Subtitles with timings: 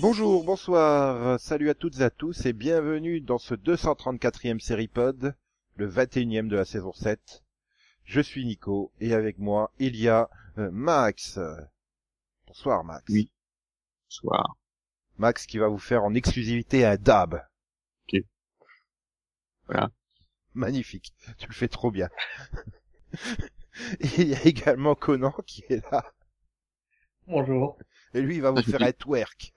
[0.00, 5.34] Bonjour, bonsoir, salut à toutes et à tous et bienvenue dans ce 234e série pod,
[5.80, 7.42] le 21e de la saison 7.
[8.04, 11.40] Je suis Nico et avec moi il y a euh, Max.
[12.46, 13.02] Bonsoir Max.
[13.08, 13.32] Oui.
[14.04, 14.58] Bonsoir.
[15.16, 17.42] Max qui va vous faire en exclusivité un dab.
[18.04, 18.20] Ok.
[19.68, 19.90] Voilà.
[20.52, 22.10] Magnifique, tu le fais trop bien.
[24.00, 26.12] et il y a également Conan qui est là
[27.26, 27.78] Bonjour.
[28.12, 29.54] et lui il va vous faire un twerk.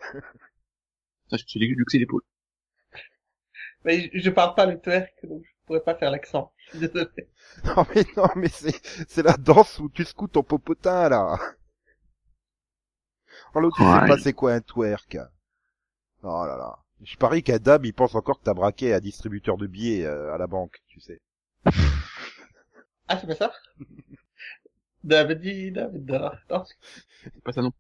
[1.30, 2.24] Ça, je suis luxé l'épaule.
[3.84, 6.52] Mais je, je parle pas le twerk, donc je pourrais pas faire l'accent.
[6.58, 7.10] Je suis désolé.
[7.66, 11.38] Non mais non mais c'est c'est la danse où tu secoues ton popotin là.
[13.54, 14.08] Oh l'autre tu sais Ouais.
[14.08, 15.18] pas c'est quoi un twerk.
[16.24, 16.78] Oh là là.
[17.02, 20.34] Je parie qu'à Dab il pense encore que t'as braqué un distributeur de billets euh,
[20.34, 21.22] à la banque, tu sais.
[23.10, 23.52] Ah, c'est pas ça?
[25.04, 26.10] David, David,
[26.50, 26.64] non.
[27.24, 27.74] C'est pas ça non.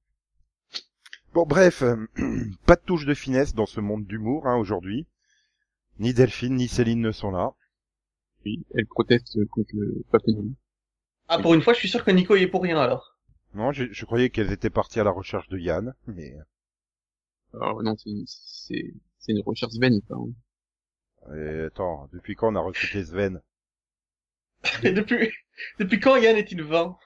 [1.34, 2.08] Bon bref, euh,
[2.66, 5.08] pas de touche de finesse dans ce monde d'humour hein, aujourd'hui.
[6.00, 7.54] Ni Delphine ni Céline ne sont là.
[8.46, 10.54] Oui, elle proteste contre le papillon.
[11.28, 13.18] Ah, pour une fois, je suis sûr que Nico y est pour rien, alors.
[13.54, 16.36] Non, je, je croyais qu'elles étaient parties à la recherche de Yann, mais
[17.54, 20.02] Alors non, c'est c'est c'est une recherche vaine.
[20.10, 20.26] hein.
[21.30, 23.42] euh, attends, depuis quand on a recruté Sven?
[24.84, 25.32] Et depuis,
[25.80, 26.98] depuis quand Yann est-il vain?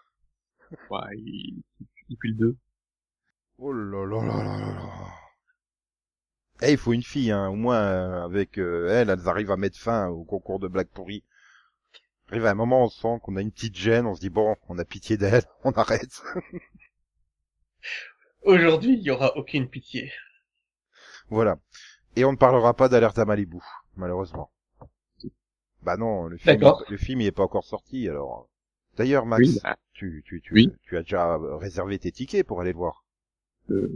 [0.90, 1.62] Ouais, il-
[2.10, 2.58] depuis le 2.
[3.60, 5.14] Oh là là là là là là.
[6.62, 7.48] Eh, il faut une fille, hein.
[7.50, 10.88] Au moins, euh, avec euh, elle, elles arrivent à mettre fin au concours de blagues
[10.90, 11.24] pourries.
[12.30, 14.56] Arrive à un moment, on sent qu'on a une petite gêne, on se dit bon,
[14.68, 16.22] on a pitié d'elle, on arrête.
[18.44, 20.12] Aujourd'hui, il y aura aucune pitié.
[21.30, 21.58] voilà.
[22.16, 23.60] Et on ne parlera pas d'alerte à Malibu,
[23.96, 24.52] malheureusement.
[25.84, 26.60] Bah non, le film,
[26.90, 28.50] le film, il est pas encore sorti, alors.
[28.98, 30.74] D'ailleurs, Max, Oui, bah, tu, tu, tu, Oui.
[30.82, 33.06] tu as déjà réservé tes tickets pour aller le voir.
[33.70, 33.88] euh...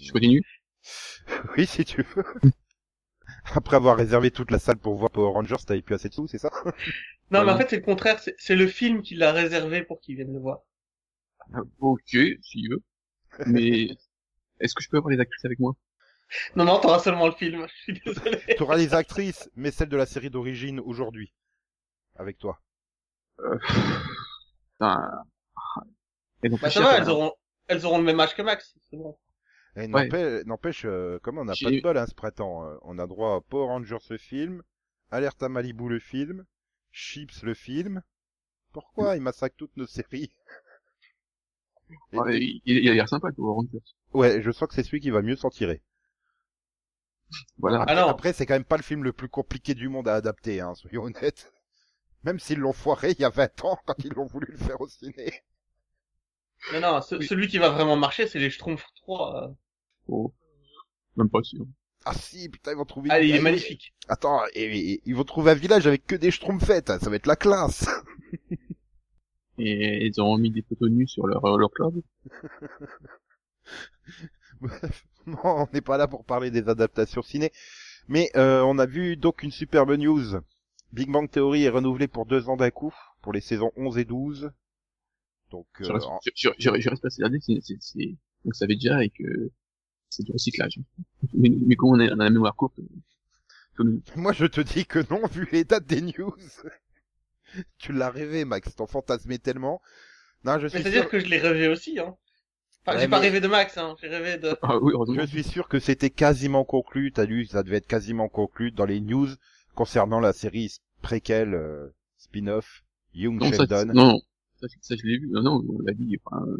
[0.00, 0.42] Je continue.
[1.56, 2.24] Oui, si tu veux.
[3.54, 6.26] Après avoir réservé toute la salle pour voir Power Rangers, t'avais plus assez de sous,
[6.26, 6.50] c'est ça?
[7.30, 8.20] Non, mais en fait, c'est le contraire.
[8.36, 10.60] C'est le film qui l'a réservé pour qu'il vienne le voir.
[11.54, 12.10] Ah, Ok,
[12.42, 12.82] s'il veut.
[13.46, 13.88] Mais
[14.60, 15.74] est-ce que je peux avoir les actrices avec moi?
[16.56, 17.66] Non, non, t'auras seulement le film.
[17.68, 18.54] Je suis désolé.
[18.56, 21.32] T'auras les actrices, mais celles de la série d'origine aujourd'hui.
[22.16, 22.60] Avec toi.
[24.78, 25.24] Putain.
[26.42, 27.32] Elles ont Bah, pas ça cher, va, elles auront,
[27.68, 28.74] elles auront le même âge que Max.
[28.90, 29.16] C'est bon.
[29.76, 30.44] Et Ouais.
[30.44, 32.64] n'empêche, euh, comment on n'a pas de bol hein, ce printemps.
[32.68, 34.62] euh, on a droit à Power Rangers le film,
[35.10, 36.44] Alerte à Malibu le film,
[36.90, 38.02] Chips le film.
[38.72, 40.30] Pourquoi ils massacrent toutes nos séries
[42.12, 43.82] Et- Ouais, il, il a l'air sympa, le Power Rangers.
[44.12, 45.82] Ouais, je sens que c'est celui qui va mieux s'en tirer.
[47.58, 47.86] Voilà.
[47.94, 48.08] Non.
[48.08, 50.74] Après, c'est quand même pas le film le plus compliqué du monde à adapter, hein,
[50.74, 51.50] soyons honnêtes.
[52.24, 54.80] Même s'ils l'ont foiré il y a 20 ans quand ils l'ont voulu le faire
[54.82, 55.32] au ciné.
[56.72, 57.26] Non, non, ce- Oui.
[57.26, 59.44] celui qui va vraiment marcher, c'est les Schtroumpfs 3.
[59.44, 59.48] euh.
[60.08, 60.32] Oh.
[61.16, 61.64] Même pas sûr.
[62.04, 63.10] Ah si, putain, ils vont trouver...
[63.12, 63.94] Ah, il est magnifique.
[64.08, 67.26] Attends, et, et- ils vont trouver un village avec que des schtroumpfettes, ça va être
[67.26, 67.88] la classe.
[69.58, 72.00] Et ils ont mis des photos nues sur leur, leur club.
[74.60, 77.52] Bref, non, on n'est pas là pour parler des adaptations ciné.
[78.08, 80.40] Mais euh, on a vu donc une superbe news.
[80.92, 84.04] Big Bang Theory est renouvelé pour deux ans d'un coup, pour les saisons 11 et
[84.04, 84.50] 12.
[85.52, 88.52] Donc, euh, Je reste, en- je, je, je, je reste passé c'est, c'est, c'est, on
[88.52, 89.50] savait déjà et que
[90.10, 90.78] c'est du recyclage.
[91.34, 92.74] Mais, mais comme on a, on a la mémoire courte,
[93.78, 94.02] nous.
[94.16, 96.34] moi je te dis que non, vu les dates des news.
[97.78, 99.80] tu l'as rêvé, Max, t'en fantasmais tellement.
[100.44, 102.16] Non, je Mais suis c'est-à-dire sûr, que je l'ai rêvé aussi, hein.
[102.86, 103.96] Enfin, Ouais, j'ai pas rêvé de Max, hein.
[104.00, 104.56] J'ai rêvé de...
[104.62, 105.14] Ah oui, heureusement.
[105.16, 108.84] je suis sûr que c'était quasiment conclu, t'as lu, ça devait être quasiment conclu dans
[108.86, 109.28] les news
[109.74, 112.82] concernant la série préquelle, euh, spin-off,
[113.14, 113.92] Young Non, ça, Sheldon.
[113.92, 114.22] non, non.
[114.62, 115.28] Ça, ça, je l'ai vu.
[115.28, 116.18] Non, non, on l'a dit.
[116.24, 116.56] Enfin, euh,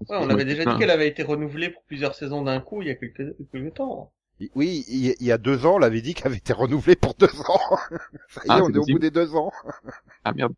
[0.00, 2.88] Ouais, on avait déjà dit qu'elle avait été renouvelée pour plusieurs saisons d'un coup il
[2.88, 4.12] y a quelques, quelques temps.
[4.54, 7.34] Oui, il y- a deux ans, on l'avait dit qu'elle avait été renouvelée pour deux
[7.48, 7.78] ans.
[8.28, 9.50] Ça y est, Ah, on est au bout des deux ans.
[10.24, 10.52] Ah merde.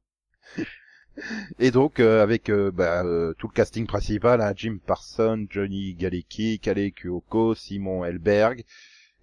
[1.58, 5.94] Et donc, euh, avec euh, bah, euh, tout le casting principal, hein, Jim Parsons, Johnny
[5.94, 8.64] Galecki, Kale Kyoko, Simon Elberg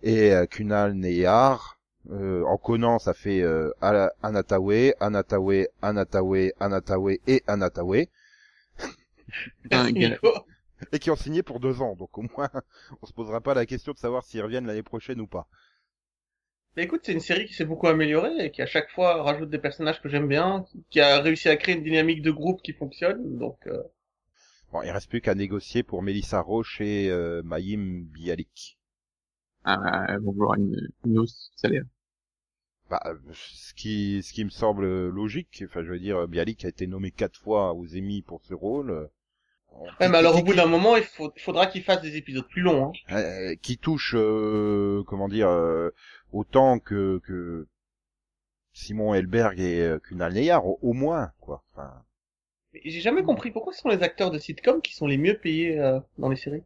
[0.04, 1.80] et euh, Kunal Neyar.
[2.12, 8.06] Euh, en Conan, ça fait euh, Anatawe, Anatawe, Anatawe, Anatawe et Anatawe.
[10.92, 11.96] Et qui ont signé pour deux ans.
[11.96, 12.50] Donc au moins,
[13.02, 15.48] on se posera pas la question de savoir s'ils reviennent l'année prochaine ou pas.
[16.75, 19.50] Bah écoute, c'est une série qui s'est beaucoup améliorée et qui à chaque fois rajoute
[19.50, 22.74] des personnages que j'aime bien, qui a réussi à créer une dynamique de groupe qui
[22.74, 23.38] fonctionne.
[23.38, 23.81] Donc euh,
[24.72, 28.78] Bon, il reste plus qu'à négocier pour Melissa Roche et euh, Maïm Bialik.
[29.63, 31.86] Ah, elles vont vouloir une, une hausse salaire.
[32.89, 33.01] Bah,
[33.33, 35.63] ce qui, ce qui me semble logique.
[35.65, 38.91] Enfin, je veux dire, Bialik a été nommé quatre fois aux Emmy pour ce rôle.
[38.91, 39.07] Euh,
[39.99, 42.61] ouais, mais alors au bout d'un moment, il faut, faudra qu'il fasse des épisodes plus
[42.61, 42.93] longs.
[43.09, 43.15] Hein.
[43.15, 45.89] euh, qui touche, euh, comment dire, euh,
[46.31, 47.67] autant que, que
[48.73, 51.63] Simon Elberg et euh, Kunal Neyar, au, au moins, quoi.
[51.73, 51.91] Enfin,
[52.73, 55.37] Mais J'ai jamais compris pourquoi ce sont les acteurs de sitcom qui sont les mieux
[55.39, 56.63] payés euh, dans les séries.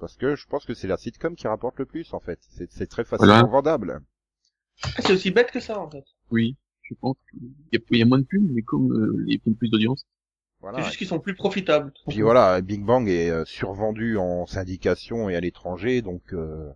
[0.00, 2.40] parce que je pense que c'est la sitcom qui rapporte le plus, en fait.
[2.50, 3.48] C'est, c'est très facilement Voilà.
[3.48, 4.00] vendable.
[4.84, 6.04] Ah, c'est aussi bête que ça en fait.
[6.30, 7.40] Oui, je pense qu'il
[7.72, 10.04] y a, il y a moins de pubs, mais comme euh, les films plus d'audience,
[10.60, 10.78] Voilà.
[10.78, 11.92] C'est juste qu'ils sont plus profitables.
[12.08, 16.70] Puis voilà, Big Bang est euh, survendu en syndication et à l'étranger, donc euh,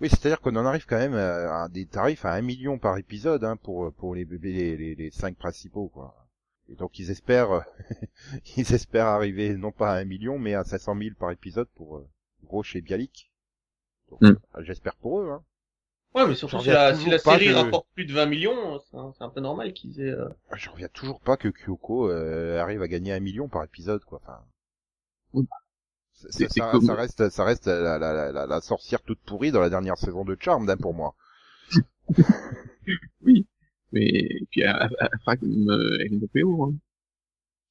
[0.00, 3.44] oui, c'est-à-dire qu'on en arrive quand même à, des tarifs à 1 million par épisode
[3.44, 6.14] hein, pour pour les bébés les, les, les cinq principaux quoi.
[6.68, 7.64] Et donc ils espèrent
[8.56, 11.96] ils espèrent arriver non pas à 1 million mais à 500 000 par épisode pour
[11.98, 12.08] euh,
[12.46, 13.30] Roche et Bialik.
[14.10, 14.26] Donc, Mm.
[14.56, 15.30] euh, J'espère pour eux.
[15.30, 15.42] Hein.
[16.14, 18.04] Ouais, mais surtout J'en si reviens la, si la toujours pas série que- rapporte plus
[18.06, 20.10] de 20 millions, c'est un, peu normal qu'ils aient...
[20.12, 24.04] euh, Je reviens toujours pas que Kyoko euh, arrive à gagner un million par épisode
[24.04, 24.20] quoi.
[24.22, 24.38] Enfin,
[25.32, 25.46] Oui.
[26.12, 29.50] ça, ça- comme- ça reste ça reste la, la, la, la- la sorcière toute pourrie
[29.50, 31.14] dans la dernière saison de Charmed hein, pour moi.
[33.22, 33.46] oui.
[33.92, 36.64] Mais et puis elle, elle, elle fera comme euh, est PO.
[36.64, 36.74] Hein.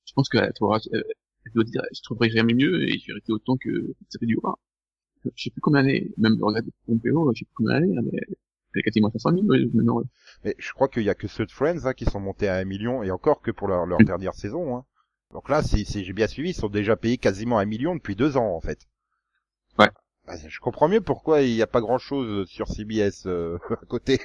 [0.06, 1.04] Je pense qu'elle doit, elle,
[1.46, 4.38] elle doit dire, je trouverai jamais mieux et je rester autant que ça fait du
[4.38, 4.58] roi.
[5.36, 7.96] Je sais plus combien est, même regarde Pompeo, je sais plus combien elle est,
[8.76, 10.02] elle est quasiment à 500 000 euh, maintenant.
[10.44, 12.56] Mais je crois qu'il y a que ceux de Friends hein, qui sont montés à
[12.56, 14.06] un million et encore que pour leur, leur Oui.
[14.06, 14.76] dernière saison.
[14.78, 14.86] Hein.
[15.32, 18.16] Donc là, si, si j'ai bien suivi, ils sont déjà payés quasiment un million depuis
[18.16, 18.80] deux ans en fait.
[19.80, 19.90] Ouais.
[20.26, 23.86] Bah, Je comprends mieux pourquoi il n'y a pas grand chose sur CBS euh, à
[23.88, 24.20] côté.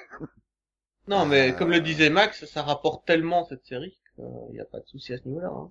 [1.09, 4.65] Non, mais Euh, comme le disait Max, ça rapporte tellement cette série qu'il n'y a
[4.65, 5.49] pas de souci à ce niveau-là.
[5.49, 5.71] Hein.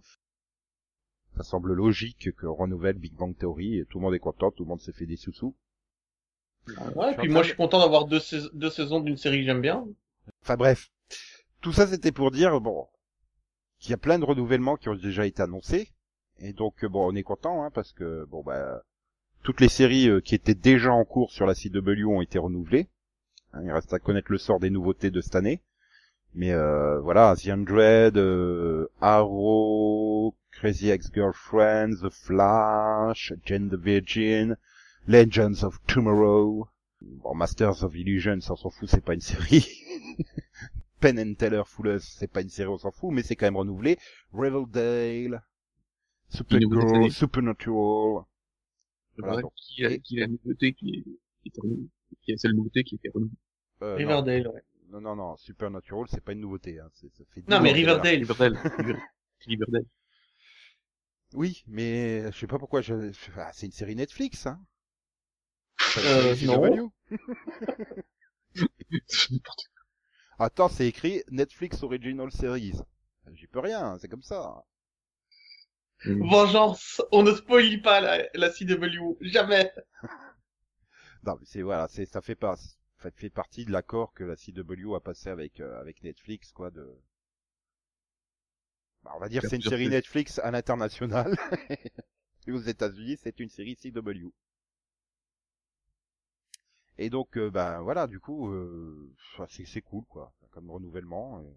[1.37, 4.63] Ça semble logique que renouvelle Big Bang Theory et tout le monde est content, tout
[4.63, 5.55] le monde s'est fait des sous-sous.
[6.95, 9.45] Ouais, suis puis moi je suis content d'avoir deux, sais- deux saisons d'une série que
[9.45, 9.85] j'aime bien.
[10.41, 10.91] Enfin bref,
[11.61, 12.87] tout ça c'était pour dire bon
[13.79, 15.89] qu'il y a plein de renouvellements qui ont déjà été annoncés
[16.39, 18.81] et donc bon on est content hein, parce que bon bah
[19.43, 22.89] toutes les séries euh, qui étaient déjà en cours sur la CW ont été renouvelées.
[23.53, 25.61] Hein, il reste à connaître le sort des nouveautés de cette année.
[26.33, 34.55] Mais euh, voilà, The Undread, euh, Arrow, Crazy Ex-Girlfriend, The Flash, Jane the Virgin,
[35.07, 36.67] Legends of Tomorrow,
[37.01, 39.67] Bon, Masters of Illusion, ça on s'en fout, c'est pas une série.
[40.99, 43.55] Penn and Teller Fullers, c'est pas une série, on s'en fout, mais c'est quand même
[43.57, 43.97] renouvelé.
[44.33, 45.43] Riverdale,
[46.29, 48.23] Supergirl, Supernatural.
[49.19, 51.87] Voilà, donc, qui, a, et- qui a la nouveauté qui est, qui est renouvelée,
[52.21, 53.35] qui est celle nouveauté qui était renouvelée.
[53.83, 54.61] euh, non, Riverdale, ouais.
[54.89, 56.89] non, non, non, Supernatural, c'est pas une nouveauté, hein.
[56.93, 57.71] c'est- ça fait Non, mais.
[57.73, 58.17] Riverdale.
[58.17, 58.57] Riverdale.
[58.79, 58.99] River-
[59.45, 59.85] Riverdale.
[61.33, 63.11] Oui, mais je sais pas pourquoi je...
[63.37, 64.59] ah, c'est une série Netflix, hein.
[65.97, 66.59] Euh, non.
[66.59, 66.89] CW.
[70.39, 72.79] Attends, c'est écrit Netflix Original Series.
[73.33, 74.63] J'y peux rien, c'est comme ça.
[76.05, 79.71] Vengeance, on ne spoil pas la, la CW, jamais.
[81.23, 84.35] Non, mais c'est voilà, c'est ça fait pas, ça fait partie de l'accord que la
[84.35, 86.71] CW a passé avec euh, avec Netflix, quoi.
[86.71, 86.99] De,
[89.07, 91.37] Bah, on va dire que c'est une série Netflix à l'international.
[92.47, 94.27] Et aux États-Unis, c'est une série CW.
[96.97, 99.09] Et donc, euh, ben voilà, du coup, euh,
[99.49, 101.39] c'est c'est cool, quoi, comme renouvellement.
[101.41, 101.55] et-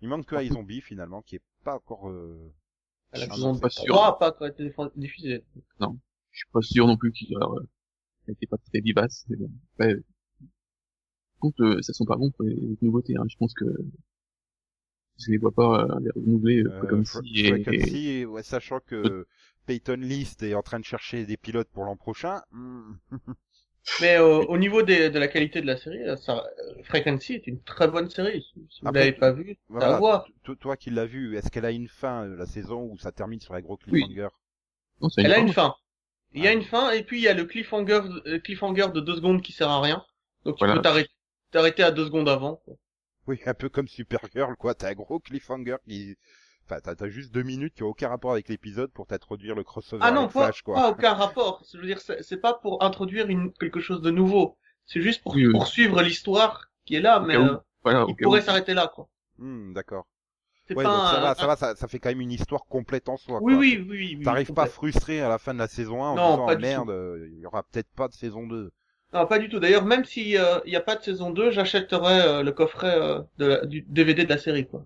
[0.00, 2.08] Il manque que iZombie finalement, qui est pas encore.
[2.08, 2.52] euh,
[3.12, 3.84] La Ah, saison non, pas 3
[4.18, 4.18] sûr.
[4.18, 5.42] pas diffusée.
[5.80, 7.66] Je suis pas sûr non plus qu'il euh,
[8.28, 9.24] était pas très vivace.
[9.28, 9.50] Mais bon.
[9.80, 10.00] Euh,
[11.40, 13.16] contre, euh, ça sent pas bon pour les nouveautés.
[13.16, 13.24] Hein.
[13.28, 13.64] Je pense que
[15.20, 17.40] je les vois pas euh, les renouveler euh, euh, comme Fre- si.
[17.40, 19.26] Et, et- Frequency, ouais, sachant que
[19.66, 22.42] Peyton List est en train de chercher des pilotes pour l'an prochain.
[22.52, 22.92] hmm,
[24.00, 26.44] Mais euh, au niveau des, de la qualité de la série, ça,
[26.84, 28.44] Frequency est une très bonne série.
[28.68, 30.26] Si vous Après, l'avez pas vue, Voilà, voir.
[30.44, 33.40] to- toi qui l'as vu, est-ce qu'elle a une fin la saison ou ça termine
[33.40, 34.28] sur un gros cliffhanger?
[35.00, 35.76] Non, c'est Elle a une fin.
[36.32, 36.54] Il y a Ah.
[36.54, 38.02] une fin et puis il y a le cliffhanger,
[38.44, 40.04] cliffhanger de deux secondes qui sert à rien.
[40.44, 40.74] Donc tu Voilà.
[40.74, 41.10] peux t'arrêter,
[41.52, 42.56] t'arrêter à deux secondes avant.
[42.64, 42.76] quoi.
[43.30, 44.74] Oui, un peu comme Supergirl, quoi.
[44.74, 46.16] T'as un gros cliffhanger qui...
[46.64, 50.02] Enfin, t'as juste deux minutes qui ont aucun rapport avec l'épisode pour t'introduire le crossover
[50.04, 50.74] Ah non, avec pas, Flash, quoi.
[50.74, 51.62] pas aucun rapport.
[51.72, 54.56] Je veux dire, c'est pas pour introduire une, quelque chose de nouveau.
[54.86, 55.52] C'est juste pour Oui, oui.
[55.52, 57.42] poursuivre l'histoire qui est là, mais où.
[57.42, 59.08] euh, Voilà, il pourrait s'arrêter là, quoi.
[59.38, 60.06] Hmm, D'accord.
[60.68, 62.30] C'est Ouais, donc ça un- va, ça un- va, ça, ça fait quand même une
[62.32, 63.60] histoire complète en soi, Oui, quoi.
[63.60, 64.24] oui, oui, oui.
[64.24, 66.56] T'arrives pas frustré à la fin de la saison 1 en Non, disant pas ah,
[66.56, 68.70] du merde, euh, il y aura peut-être pas de saison 2.
[69.12, 69.58] Non, pas du tout.
[69.60, 73.46] D'ailleurs, même s'il n'y a pas de saison 2, j'achèterais euh, le coffret euh, de
[73.46, 74.84] la- du DVD de la série, quoi.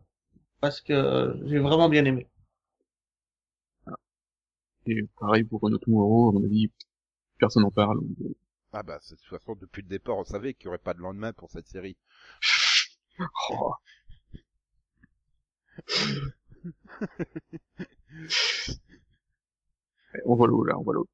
[0.60, 2.28] Parce que euh, j'ai vraiment bien aimé.
[4.86, 6.70] Et pareil pour notre Tomorrow, à mon avis,
[7.38, 7.98] personne n'en parle.
[8.22, 8.34] euh,
[8.72, 11.00] Ah bah, de toute façon, depuis le départ, on savait qu'il y aurait pas de
[11.00, 11.96] lendemain pour cette série.
[13.50, 13.74] oh.
[20.26, 21.08] On volo, là, on volo.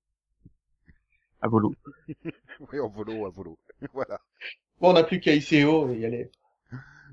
[1.40, 1.74] À volo.
[2.72, 3.58] Oui, en volo, à volo.
[3.94, 4.20] voilà.
[4.80, 6.30] Bon, on n'a plus qu'à ICO et y aller.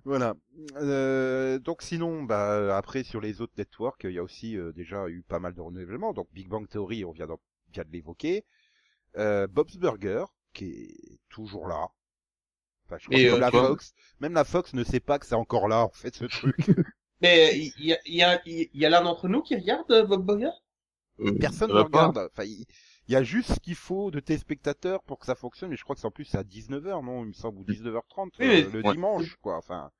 [0.03, 0.35] Voilà.
[0.75, 5.07] Euh, donc sinon, bah après sur les autres networks, il y a aussi euh, déjà
[5.09, 6.13] eu pas mal de renouvellements.
[6.13, 8.45] Donc Big Bang Theory, on vient, de l'évoquer.
[9.17, 11.87] Euh, Bob's Burger, qui est toujours là.
[12.85, 15.25] Enfin, je crois que euh, comme la Fox, même la Fox ne sait pas que
[15.25, 16.55] c'est encore là en fait ce truc.
[17.21, 19.89] Mais il y a, il y a, il y a l'un d'entre nous qui regarde
[19.91, 20.51] euh, Bob Burger?
[21.19, 22.29] Euh, Personne ne regarde.
[22.31, 22.65] Enfin, il
[23.07, 25.73] il y a juste ce qu'il faut de téléspectateurs pour que ça fonctionne.
[25.73, 28.39] Et je crois que c'est en plus à 19h, non Il me semble ou 19h30
[28.39, 28.93] Oui, euh, le ouais.
[28.93, 29.57] dimanche, quoi.
[29.57, 29.91] Enfin,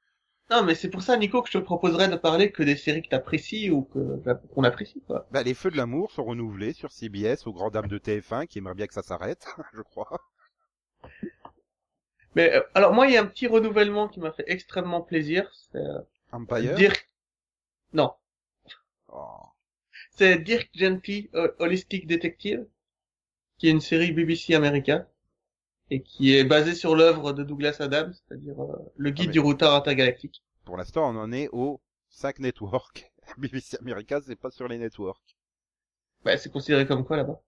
[0.49, 3.01] Non, mais c'est pour ça, Nico, que je te proposerais de parler que des séries
[3.01, 4.21] que t'apprécies ou que
[4.53, 5.25] qu'on apprécie, quoi.
[5.31, 8.57] bah, les Feux de l'amour sont renouvelés sur CBS aux Grand Dames de TF1 qui
[8.57, 10.19] aimerait bien que ça s'arrête, je crois.
[12.35, 15.51] Mais euh, alors moi, il y a un petit renouvellement qui m'a fait extrêmement plaisir.
[15.53, 15.99] C'est euh,
[16.31, 16.77] Empire?
[16.77, 17.09] Dirk.
[17.93, 18.13] Non,
[19.09, 19.53] Oh.
[20.11, 22.67] c'est Dirk Gently Ho- Holistic Detective,
[23.57, 25.05] qui est une série BBC américaine
[25.89, 29.39] et qui est basée sur l'œuvre de Douglas Adams, c'est-à-dire euh, le guide mais- du
[29.39, 30.43] routard intergalactique.
[30.65, 33.11] Pour l'instant, on en est au 5 networks.
[33.37, 35.37] BBC America, c'est pas sur les networks.
[36.23, 37.41] Bah, c'est considéré comme quoi là-bas?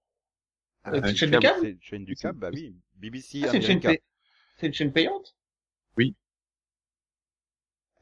[0.84, 1.62] Ah, Euh, bah, c'est une chaîne de câble, câble?
[1.62, 2.76] C'est une chaîne du câble, bah oui.
[2.96, 3.90] BBC Ah, c'est une chaîne America.
[3.92, 4.02] pay-
[4.58, 5.36] C'est une chaîne payante?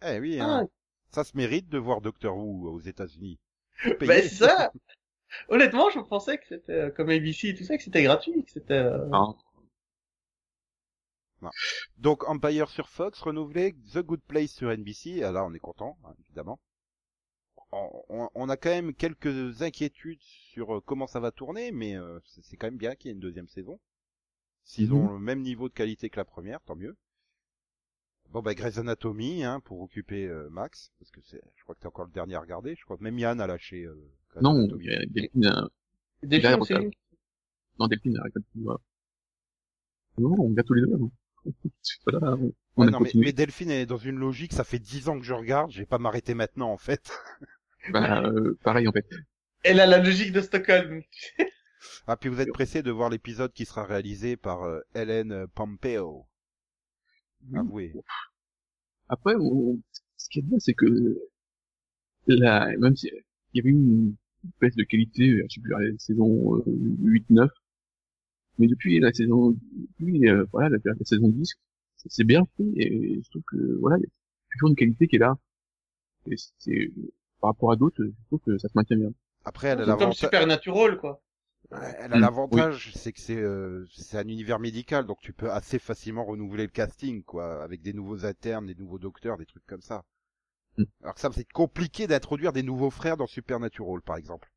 [0.01, 0.69] Eh oui, Ah, hein.
[1.11, 3.39] ça se mérite de voir Doctor Who aux États-Unis.
[3.99, 4.71] bah c'est ça.
[5.50, 8.51] Honnêtement, je pensais que c'était euh, comme ABC et tout ça, que c'était gratuit, que
[8.51, 8.74] c'était.
[8.74, 9.34] euh, Ah,
[11.98, 15.24] Donc Empire sur Fox renouvelé, The Good Place sur NBC.
[15.24, 16.60] Ah, là, on est content, hein, évidemment.
[17.72, 21.96] On, on- on a quand même quelques inquiétudes sur euh, comment ça va tourner, mais
[21.96, 23.79] euh, c'est quand même bien qu'il y ait une deuxième saison.
[24.65, 26.98] S'ils ont le même niveau de qualité que la première, tant mieux.
[28.29, 31.81] Bon bah Grey's Anatomy, hein, pour occuper euh, Max, parce que c'est, je crois que
[31.81, 32.75] t'es encore le dernier à regarder.
[32.75, 33.84] Je crois que même Yann a lâché.
[33.84, 33.96] Euh,
[34.41, 35.67] Non, euh, Delphine, euh,
[36.24, 36.91] Là, c'est peut- une-
[37.79, 38.82] non, Delphine, arrête pas.
[40.17, 41.12] Non, on regarde tous les deux, non.
[42.08, 45.08] Voilà, on, on Ouais, a non, mais, Delphine est dans une logique, ça fait dix
[45.10, 47.12] ans que je regarde, je vais pas m'arrêter maintenant en fait.
[47.94, 49.08] Bah, euh, pareil, en fait.
[49.63, 51.03] Elle a la logique de Stockholm.
[52.06, 56.27] Ah, puis vous êtes pressé de voir l'épisode qui sera réalisé par euh, Helen Pompeo.
[57.56, 57.94] Avouez.
[59.08, 59.79] Après, on-
[60.17, 60.86] ce qui est bien, c'est que
[62.27, 63.08] la, même si
[63.53, 64.15] il y avait eu une
[64.61, 66.63] baisse de qualité, euh, je sais plus, la saison euh,
[67.03, 67.49] 8-9,
[68.57, 69.55] mais depuis la saison,
[69.99, 71.53] depuis, euh, voilà, la, la saison 10,
[71.97, 74.09] ça s'est bien fait, et je trouve que, voilà, il y a
[74.53, 75.35] toujours une qualité qui est là.
[76.27, 76.91] Et c'est,
[77.41, 79.11] par rapport à d'autres, je trouve que ça se maintient bien.
[79.45, 81.23] Après, elle a C'est comme l'avantage, Supernatural, quoi.
[81.71, 85.49] elle a Mm, l'avantage, c'est que c'est euh, c'est un univers médical, donc tu peux
[85.51, 89.65] assez facilement renouveler le casting, quoi, avec des nouveaux internes, des nouveaux docteurs, des trucs
[89.65, 90.03] comme ça.
[90.77, 90.84] Mm.
[91.03, 94.51] Alors que ça, c'est compliqué d'introduire des nouveaux frères dans Supernatural, par exemple.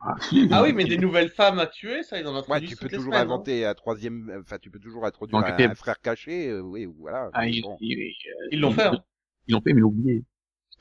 [0.00, 0.14] Ah,
[0.50, 2.88] Ah oui, mais des nouvelles femmes à tuer, ça, ils en Ouais, introduisent tu peux
[2.88, 3.24] toujours semaines, hein.
[3.34, 6.94] inventer un troisième, enfin, tu peux toujours introduire un, un frère caché, euh, oui, ou
[7.00, 7.30] voilà.
[7.34, 9.04] Ah, ils, l'ont fait, hein.
[9.46, 10.24] Ils l'ont fait, mais ils l'ont oublié.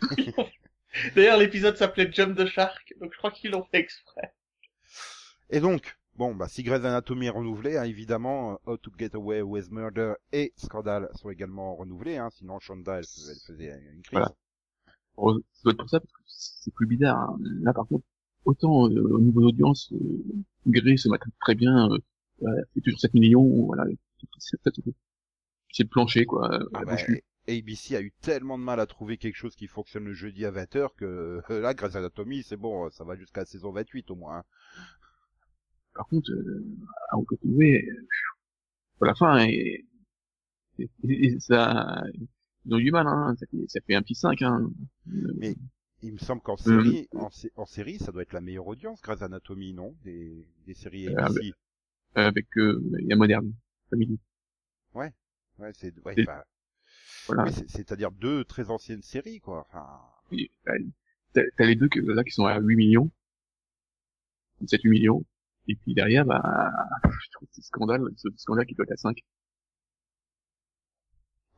[1.15, 4.33] D'ailleurs, l'épisode s'appelait Jump the Shark, donc je crois qu'ils l'ont fait exprès.
[5.49, 9.15] Et donc, bon, bah, si Grey's Anatomy est renouvelé, hein, évidemment, euh, How to Get
[9.15, 13.79] Away with Murder et Scandal sont également renouvelés, hein, sinon Shonda, elle, fais- elle faisait
[13.93, 14.11] une crise.
[14.19, 14.33] Voilà.
[15.67, 17.17] Être pour ça, parce que c'est plus bizarre.
[17.29, 17.37] hein.
[17.61, 18.05] Là, par contre,
[18.45, 20.23] autant euh, au niveau d'audience, euh,
[20.67, 21.97] Grey se matraque très bien, euh,
[22.39, 23.83] voilà, c'est toujours 7 millions, voilà.
[25.71, 26.51] C'est le plancher, quoi.
[26.53, 26.97] euh, Ah la bah.
[27.47, 30.51] ABC a eu tellement de mal à trouver quelque chose qui fonctionne le jeudi à
[30.51, 34.15] 20h que euh, là, Grey's Anatomy, c'est bon, ça va jusqu'à la saison 28 au
[34.15, 34.37] moins.
[34.39, 34.43] hein.
[35.95, 36.65] Par contre, euh,
[37.11, 38.07] à continuer, euh,
[38.97, 39.85] pour la fin, et,
[40.79, 42.03] et, et ça,
[42.69, 43.35] ils ont du mal, hein.
[43.39, 44.69] Ça fait, ça fait un petit 5, hein.
[45.13, 45.55] Euh, Mais
[46.01, 46.57] il me semble qu'en Mm.
[46.63, 49.95] série, en, en série, ça doit être la meilleure audience, Grey's Anatomy, non?
[50.03, 51.53] Des, des séries Euh, ABC.
[52.15, 53.51] avec, euh, il y a moderne,
[53.89, 54.17] famille.
[54.93, 56.41] Ouais, c'est, ouais, enfin,
[57.27, 57.43] Voilà.
[57.43, 59.67] oui, c'est- c'est-à-dire deux très anciennes séries, quoi.
[59.69, 59.99] Enfin,
[60.65, 60.73] bah,
[61.33, 63.11] T'as les deux là qui sont à 8 millions,
[64.65, 65.25] 7-8 millions,
[65.67, 66.41] et puis derrière, bah,
[67.03, 69.17] je trouve que c'est scandale, ce scandale qui doit être à 5.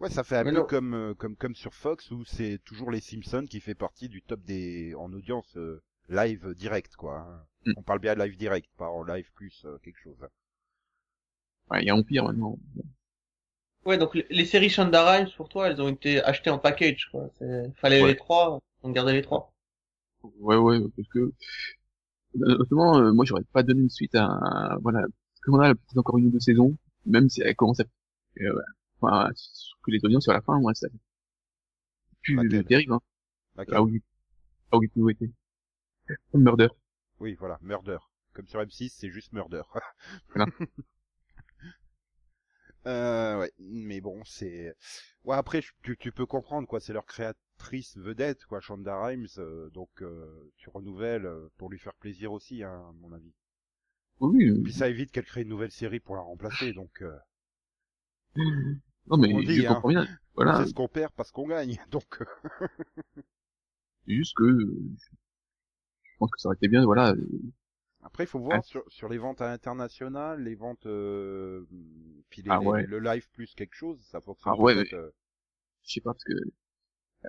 [0.01, 0.65] Ouais, ça fait un Mais peu non.
[0.65, 4.23] comme euh, comme comme sur Fox où c'est toujours les Simpsons qui fait partie du
[4.23, 7.19] top des en audience euh, live direct quoi.
[7.19, 7.45] hein.
[7.65, 7.73] Mm.
[7.77, 10.17] On parle bien de live direct, pas en live plus euh, quelque chose.
[11.69, 12.57] Enfin, il y a Empire maintenant.
[13.85, 17.29] Ouais, donc les, séries Shonda Rhimes, pour toi, elles ont été achetées en package, quoi.
[17.39, 18.09] C'est- Fallait Ouais.
[18.09, 19.53] les trois, on gardait les trois.
[20.39, 21.31] Ouais, ouais, parce que
[22.39, 26.17] honnêtement, euh, moi j'aurais pas donné une suite à voilà, parce qu'on a peut-être encore
[26.17, 27.83] une ou deux saisons, même si elle commence à
[28.41, 28.63] euh, ouais.
[29.01, 29.29] Enfin,
[29.83, 30.87] que les audiences sur la fin, moi ça
[32.21, 32.93] plus Laquelle terrible.
[32.93, 33.01] Hein.
[33.55, 34.01] Laquelle Ah oui,
[34.71, 35.33] ah oui, oui, oui.
[36.33, 36.67] Murder.
[37.19, 37.97] Oui, voilà, Murder.
[38.33, 39.63] Comme sur M6, c'est juste Murder.
[40.35, 40.45] Voilà.
[42.87, 44.73] euh, ouais, mais bon, c'est...
[45.23, 49.69] Ouais, après, tu, tu peux comprendre, quoi, c'est leur créatrice vedette, quoi, Shonda Rhimes, euh,
[49.69, 53.33] donc euh, tu renouvelles euh, pour lui faire plaisir aussi, hein, à mon avis.
[54.19, 54.63] Oui, oui.
[54.63, 57.17] Puis ça évite qu'elle crée une nouvelle série pour la remplacer, donc euh,
[59.11, 59.75] non mais on dit, je hein.
[59.75, 60.05] comprends bien.
[60.35, 62.21] Voilà, c'est ce qu'on perd parce qu'on gagne, donc...
[62.21, 62.25] euh,
[64.05, 65.07] c'est juste que je
[66.19, 67.11] pense que ça aurait été bien, voilà.
[67.11, 67.51] euh,
[68.03, 71.65] Après, il faut voir sur, sur les ventes à l'international, les ventes, euh,
[72.29, 74.53] puis les, Ah les- le live plus quelque chose, ça fonctionne.
[74.53, 75.09] Ah ouais, peut-être, euh,
[75.83, 76.33] Je sais pas parce que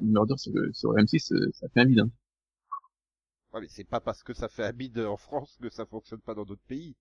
[0.03, 2.01] Murder sur, sur M6, euh, ça fait un vide.
[2.01, 2.11] Hein.
[3.53, 6.21] Ouais, mais c'est pas parce que ça fait un bid en France que ça fonctionne
[6.21, 6.97] pas dans d'autres pays.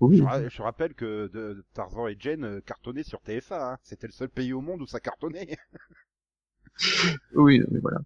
[0.00, 3.72] Oui, Je, ra- je rappelle que de, Tarzan et Jen euh, cartonnaient sur TF1.
[3.74, 3.78] Hein.
[3.82, 5.58] C'était le seul pays au monde où ça cartonnait.
[7.34, 7.98] oui, mais voilà.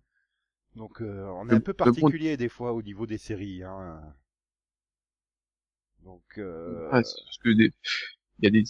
[0.77, 3.65] Donc euh, on est Le- un peu point- particulier des fois au niveau des séries.
[3.65, 4.15] Hein.
[6.05, 7.73] Donc euh, Ah, parce que des,
[8.41, 8.65] il y a des,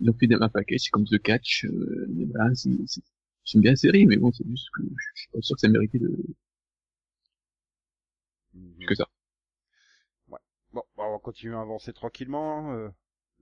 [0.00, 2.52] ils ont fait un package comme The Catch, euh, voilà,
[3.44, 5.68] j'aime bien la série, mais bon, c'est juste que je suis pas sûr que ça
[5.68, 6.10] méritait de,
[8.54, 8.86] mhm.
[8.86, 9.08] que ça.
[11.28, 12.72] Continuer à avancer tranquillement.
[12.72, 12.88] Euh,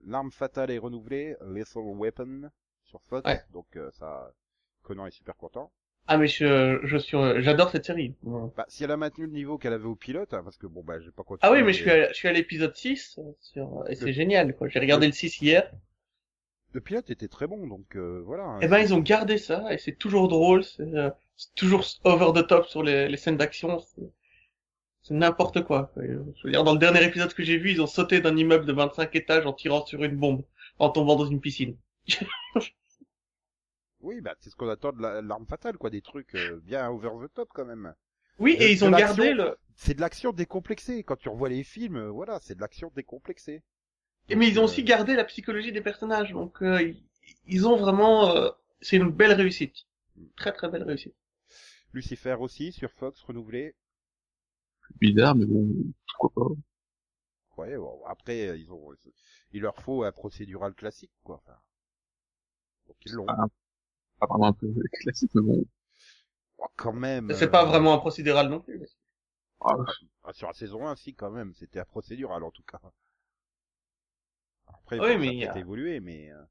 [0.05, 2.49] L'arme fatale est renouvelée, Lethal Weapon
[2.83, 3.25] sur Fox.
[3.25, 3.41] Ouais.
[3.53, 4.31] Donc euh, ça,
[4.83, 5.71] Conan est super content.
[6.05, 8.13] Ah mais je, je suis, j'adore cette série.
[8.23, 10.83] Bah, si elle a maintenu le niveau qu'elle avait au pilote, hein, parce que bon
[10.83, 11.39] bah j'ai pas continué.
[11.49, 14.13] Ah oui, mais je suis à, je suis à l'épisode 6, euh, sur, et c'est
[14.13, 14.67] génial, quoi.
[14.67, 15.71] J'ai regardé le 6 hier.
[16.73, 18.43] Le pilote était très bon, donc euh, voilà.
[18.43, 18.59] hein.
[18.61, 22.31] Eh ben, ils ont gardé ça, et c'est toujours drôle, c'est, euh, c'est toujours over
[22.41, 23.79] the top sur les, les scènes d'action,
[25.07, 25.91] c'est, n'importe quoi.
[25.97, 28.65] Je veux dire, dans le dernier épisode que j'ai vu, ils ont sauté d'un immeuble
[28.65, 30.43] de 25 étages en tirant sur une bombe,
[30.79, 31.77] en tombant dans une piscine.
[33.99, 36.87] Oui, bah c'est ce qu'on attend de la- l'arme fatale, quoi, des trucs euh, bien
[36.89, 37.93] over the top quand même.
[38.39, 41.03] Oui, et ils ont gardé le, C'est de l'action décomplexée.
[41.03, 43.63] Quand tu revois les films, euh, voilà, c'est de l'action décomplexée.
[44.29, 46.59] Et mais ils ont aussi euh, gardé la psychologie des personnages, donc
[47.47, 48.33] ils, ont vraiment,
[48.81, 49.87] c'est une belle réussite,
[50.35, 51.15] très très belle réussite.
[51.93, 53.73] Lucifer aussi sur Fox renouvelé.
[55.01, 55.67] Bizarre, mais bon,
[56.19, 56.55] pourquoi pas.
[57.57, 58.93] Ouais, bon, après euh, ils ont,
[59.51, 61.41] il leur faut un procédural classique, quoi.
[61.43, 61.57] Enfin,
[62.87, 63.25] donc ils l'ont.
[63.27, 63.45] Ah,
[64.19, 65.65] Pas vraiment un peu classique, mais bon.
[66.59, 67.31] Oh, quand même.
[67.33, 68.79] C'est euh, pas vraiment un procédural non plus.
[68.79, 68.87] mais-
[69.59, 69.75] Ah,
[70.23, 72.79] ah, sur la saison 1, si quand même, c'était un procédural en tout cas.
[74.67, 76.41] Après, Oui, bon, mais ça a évolué, mais euh,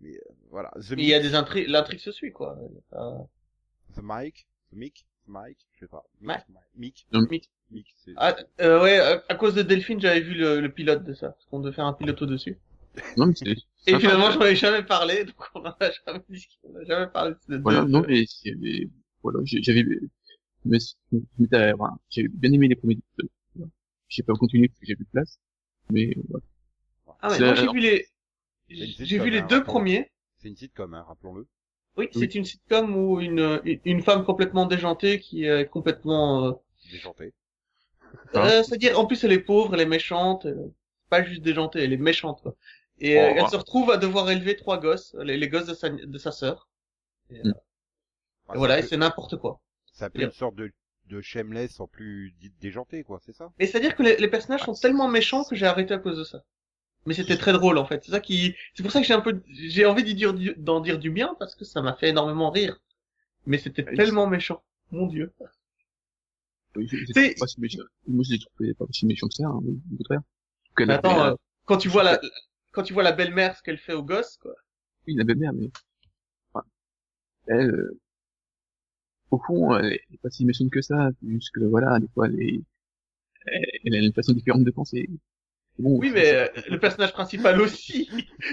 [0.00, 0.70] mais euh, voilà.
[0.80, 2.56] The Il y a des intrigues, l'intrigue se suit quoi.
[2.94, 3.18] Euh,
[3.94, 6.04] The Mike, The Mick, Mike, je sais pas.
[6.20, 6.64] Mick, Mike.
[6.76, 7.50] Mick, Non, Mick.
[7.70, 11.12] Mick, c'est Ah, euh, ouais, à, cause de Delphine, j'avais vu le, le pilote de
[11.14, 12.58] ça, parce qu'on devait faire un pilote au-dessus.
[13.16, 13.44] non, mais c'est,
[13.86, 16.84] Et sympa, finalement, j'en avais jamais parlé, donc on en a jamais dit, on a
[16.84, 18.88] jamais parlé de Voilà, de- non, mais c'est- mais
[19.22, 19.84] voilà, j'ai- j'avais,
[20.64, 20.78] mais
[21.54, 23.30] euh, voilà, j'ai bien aimé les premiers épisodes.
[23.54, 23.70] Voilà.
[24.08, 25.38] J'ai pas continué parce que j'ai plus de place,
[25.90, 26.44] mais voilà.
[27.20, 28.06] Ah, mais moi, j'ai vu les,
[28.68, 30.10] j'ai vu les deux premiers.
[30.38, 31.46] c'est une sitcom, hein, rappelons-le.
[31.98, 36.52] Oui, c'est une sitcom où une, une- femme complètement déjantée qui est complètement, euh,
[36.84, 37.32] Déjanté.
[38.34, 40.72] Hein euh, c'est-à-dire, en plus, elle est pauvre, elle est méchante, elle est
[41.08, 42.54] pas juste déjantée, elle est méchante, quoi.
[43.00, 43.36] Et euh, Oh.
[43.36, 46.32] elle se retrouve à devoir élever trois gosses, les, les gosses de sa, de sa
[46.32, 46.68] sœur.
[47.30, 47.52] Et, euh, Mm.
[48.48, 49.60] Ah, et voilà, et c'est n'importe quoi.
[49.92, 50.24] c'est un peu Bien.
[50.24, 50.72] une sorte de
[51.08, 53.52] de shameless en plus déjanté, quoi, c'est ça?
[53.60, 56.24] Mais c'est-à-dire que les, les personnages sont tellement méchants que j'ai arrêté à cause de
[56.24, 56.42] ça.
[57.06, 58.04] Mais c'était très drôle en fait.
[58.04, 60.54] C'est ça qui, c'est pour ça que j'ai un peu, j'ai envie d'y dire du-
[60.58, 62.80] d'en dire du bien parce que ça m'a fait énormément rire.
[63.46, 65.32] Mais c'était Oui, tellement méchant, mon dieu.
[66.76, 67.82] Oui, C'est- pas si méchant.
[68.06, 69.60] Moi, je l'ai trouvé pas si méchant que ça, hein,
[69.92, 70.20] au contraire.
[70.78, 71.34] Mais attends, euh,
[71.66, 72.20] quand tu vois la,
[72.72, 74.54] quand tu vois la belle-mère ce qu'elle fait aux gosses, quoi.
[75.06, 75.70] Oui, la belle-mère, mais
[76.54, 76.66] enfin,
[77.48, 78.00] elle, euh,
[79.30, 81.08] au fond, elle est pas si méchante que ça.
[81.22, 82.60] C'est juste que voilà, des fois, elle, est...
[83.84, 85.08] elle a une façon différente de penser.
[85.78, 88.10] Bon, Oui, mais euh, le personnage principal aussi.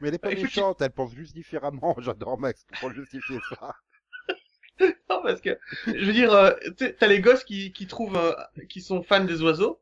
[0.00, 1.94] Mais elle est pas tu- méchante, elle pense juste différemment.
[2.00, 3.76] J'adore Max pour justifier ça.
[4.80, 8.16] non, parce que, je veux dire, euh, tu sais, t'as les gosses qui, qui trouvent,
[8.16, 8.34] euh,
[8.68, 9.80] qui sont fans des oiseaux.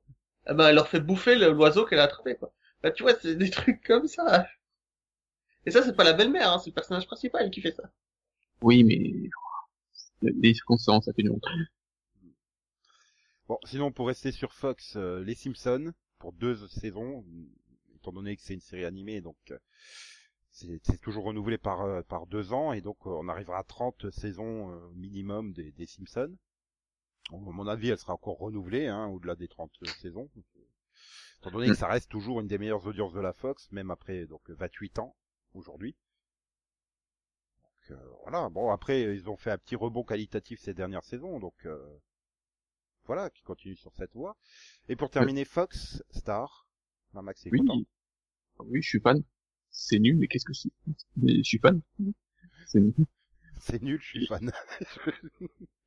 [0.48, 2.52] Eh ben, elle leur fait bouffer l'oiseau qu'elle a attrapé, quoi.
[2.82, 4.46] Bah, tu vois, c'est des trucs comme ça.
[5.66, 7.90] Et ça, c'est pas la belle-mère, hein, c'est le personnage principal qui fait ça.
[8.62, 9.30] oui, mais
[10.22, 11.42] les circonstances atténuantes.
[13.48, 17.24] Bon, sinon pour rester sur Fox, euh, les Simpsons pour deux saisons,
[17.94, 19.58] étant donné que c'est une série animée, donc euh,
[20.50, 24.76] c'est toujours renouvelé par euh, par deux ans et donc on arrivera à 30 saisons
[24.94, 26.36] minimum des, des Simpsons.
[27.32, 30.28] À mon avis, elle sera encore renouvelée hein, au-delà des 30 saisons.
[31.38, 34.26] Étant donné que ça reste toujours une des meilleures audiences de la Fox, même après
[34.26, 35.14] donc 28 ans
[35.54, 35.94] aujourd'hui.
[37.90, 38.48] Donc, voilà.
[38.48, 41.66] Bon après ils ont fait un petit rebond qualitatif ces dernières saisons, donc
[43.06, 44.36] voilà, qui continue sur cette voie.
[44.88, 46.66] Et pour terminer, Fox Star.
[47.14, 47.80] Non, Max est Oui, content.
[48.60, 49.22] oui, je suis fan.
[49.70, 50.70] C'est nul, mais qu'est-ce que c'est?
[51.16, 51.80] Mais Je suis fan.
[52.66, 52.94] C'est nul.
[53.60, 54.52] C'est nul, je suis fan.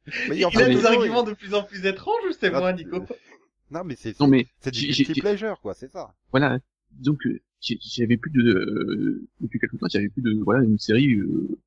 [0.07, 2.73] Il, Mais en a des arguments de plus en plus étranges ou c'est Ah, moi,
[2.73, 3.05] Nico?
[3.71, 6.15] Non, mais c'est Non, mais c'est du guilty pleasure, quoi, c'est ça.
[6.31, 6.57] voilà.
[6.91, 11.13] Donc euh, j'avais plus de euh, depuis quelque temps, j'avais plus de voilà une série
[11.13, 11.59] euh,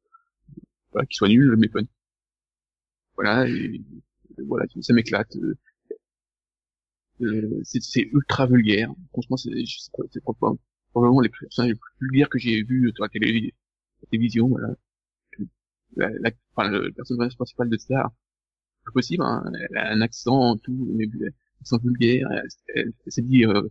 [0.91, 1.83] voilà qui soit nulle mais fun.
[3.15, 3.79] Voilà, et, euh,
[4.47, 5.37] voilà, ça m'éclate.
[5.37, 5.57] euh,
[7.23, 8.91] euh, c'est ultra vulgaire.
[9.13, 9.51] Franchement, c'est
[10.25, 10.53] pas,
[10.91, 13.55] probablement les personnages les plus vulgaires que j'ai vus sur la, télé,
[14.03, 14.49] la télévision.
[14.49, 14.75] Voilà.
[15.97, 18.13] La, la, enfin, le personnage principal de Star,
[18.85, 21.07] c'est possible, hein, elle a un accent, tout, mais
[21.61, 22.29] accent vulgaire.
[22.33, 23.63] Elle, elle, elle s'est dit euh,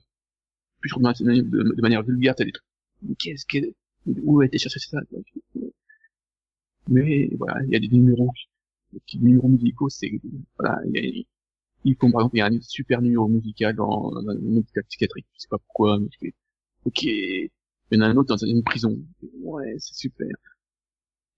[0.79, 2.65] plus de, de, de manière vulgaire, t'as des trucs.
[3.19, 3.57] Qu'est-ce que,
[4.23, 4.69] où a été ça?
[6.87, 8.31] Mais voilà, il y a des numéros,
[8.93, 10.11] des petits numéros musicaux, c'est,
[10.57, 11.25] voilà, il
[11.85, 14.57] y a, font, par exemple, il y a un super numéro musical dans, dans un
[14.57, 16.33] hôpital psychiatrique, je sais pas pourquoi, mais je fais,
[16.85, 17.49] ok, il
[17.91, 18.97] y en a un autre dans une prison.
[19.41, 20.29] Ouais, c'est super.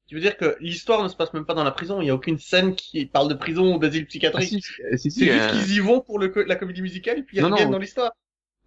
[0.08, 2.10] Tu veux dire que l'histoire ne se passe même pas dans la prison, il y
[2.10, 4.50] a aucune scène qui parle de prison ou d'asile Ah, psychiatrique.
[4.50, 7.24] si, si, si, C'est juste euh, qu'ils y vont pour le, la comédie musicale et
[7.24, 8.12] puis ils reviennent dans l'histoire.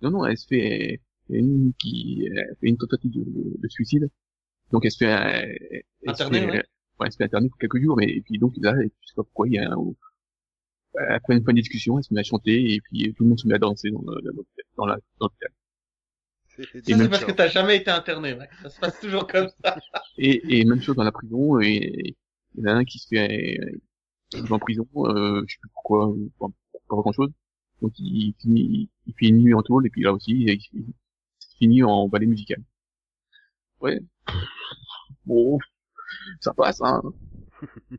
[0.02, 4.08] Non, non, elle se fait, une qui elle fait une tentative de, de suicide.
[4.72, 6.64] Donc elle se fait, euh, elle se fait, ouais.
[7.00, 9.48] Ouais, fait interner pour quelques jours, mais et puis donc là, je sais pas pourquoi,
[9.48, 9.76] il y a un,
[11.10, 13.38] après une fin de discussion, elle se met à chanter et puis tout le monde
[13.38, 14.32] se met à danser dans, le-
[14.76, 15.28] dans la, dans
[16.58, 18.48] Et Ça, c'est parce que t'as jamais été interné, mec.
[18.62, 19.76] Ça se passe toujours comme ça.
[20.18, 22.16] Et, et même chose dans la prison, et
[22.54, 23.60] il y en a un qui se fait,
[24.34, 26.46] euh, en prison, euh, je sais plus pourquoi, pas,
[26.88, 27.30] pas grand chose.
[27.82, 30.94] Donc il finit, il fait une nuit en tôle, et puis là aussi, il, il
[31.58, 32.62] finit en ballet musical.
[33.80, 34.00] Ouais.
[35.26, 35.58] Bon,
[36.40, 37.02] ça passe, hein.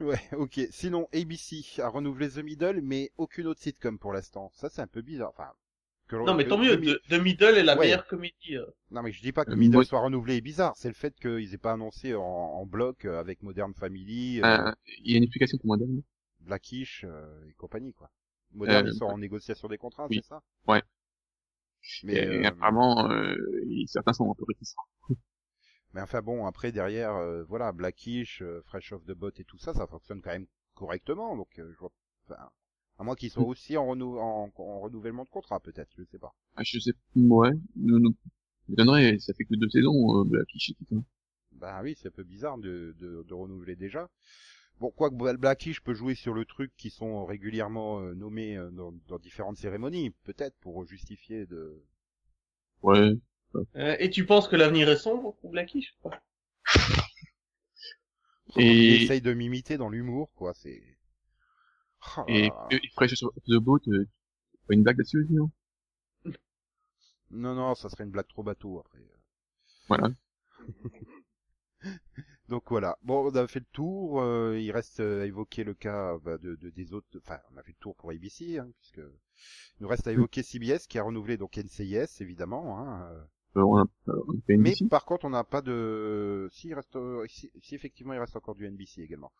[0.00, 0.60] Ouais, ok.
[0.70, 4.50] Sinon, ABC a renouvelé The Middle, mais aucune autre sitcom pour l'instant.
[4.54, 5.30] Ça, c'est un peu bizarre.
[5.30, 5.50] Enfin,
[6.06, 6.80] que Non, mais tant mieux.
[6.80, 7.86] The The, Middle est la Ouais.
[7.86, 8.56] meilleure comédie.
[8.56, 8.64] euh.
[8.92, 10.74] Non, mais je dis pas que Middle moi- soit renouvelé est bizarre.
[10.76, 14.68] C'est le fait qu'ils aient pas annoncé en, en bloc euh, avec Modern Family, euh,
[14.68, 14.72] Euh,
[15.04, 16.04] il y a une explication pour moi dernier.
[16.40, 18.08] Blackish euh, et compagnie, quoi.
[18.54, 20.20] Modern, Euh, ils sont en négociation des contrats, oui.
[20.22, 20.42] c'est ça?
[20.68, 20.82] Ouais.
[22.04, 23.34] Mais, et euh, apparemment, euh,
[23.86, 24.82] certains sont un peu réticents.
[25.98, 29.58] Mais enfin bon, après derrière, euh, voilà, Blackish, euh, Fresh Off the Boat et tout
[29.58, 31.36] ça, ça fonctionne quand même correctement.
[31.36, 31.90] Donc euh, je vois,
[32.28, 32.40] enfin,
[32.98, 36.20] à moins qu'ils soient aussi en, renou en, en renouvellement de contrat, peut-être, je sais
[36.20, 36.32] pas.
[36.54, 38.14] Ah, je sais, ouais, nous, nous,
[38.68, 41.02] m'étonnerait, ça fait que deux saisons, euh, Blackish et tout ça.
[41.50, 44.08] Bah oui, c'est un peu bizarre de, de, de renouveler déjà.
[44.78, 48.94] Bon, quoique Blackish peut jouer sur le truc qui sont régulièrement euh, nommés euh, dans,
[49.08, 51.82] dans différentes cérémonies, peut-être pour justifier de.
[52.82, 53.18] Ouais.
[53.76, 55.54] Euh, et tu penses que l'avenir est sombre pour ou
[56.02, 56.20] pas
[58.56, 60.54] Il Et, essaye de m'imiter dans l'humour, quoi.
[60.54, 60.82] C'est.
[62.16, 62.50] Oh et,
[62.94, 64.06] Fresh sur the Boat, euh,
[64.66, 65.50] pas une blague là-dessus aussi, non?
[67.30, 69.00] Non, non, ça serait une blague trop bateau après.
[69.88, 70.10] Voilà.
[72.48, 72.96] Donc voilà.
[73.02, 74.22] Bon, on a fait le tour.
[74.22, 77.06] euh, il reste à évoquer le cas bah, de, de- des autres.
[77.18, 80.42] Enfin, on a fait le tour pour ABC, hein, puisque il nous reste à évoquer
[80.42, 82.78] CBS qui a renouvelé donc NCIS évidemment.
[82.78, 83.28] Hein,
[83.64, 86.48] on a, euh, on a fait une mais par contre, on n'a pas de.
[86.52, 86.96] Si, il reste.
[86.96, 89.32] euh, Si, si, effectivement, il reste encore du NBC également.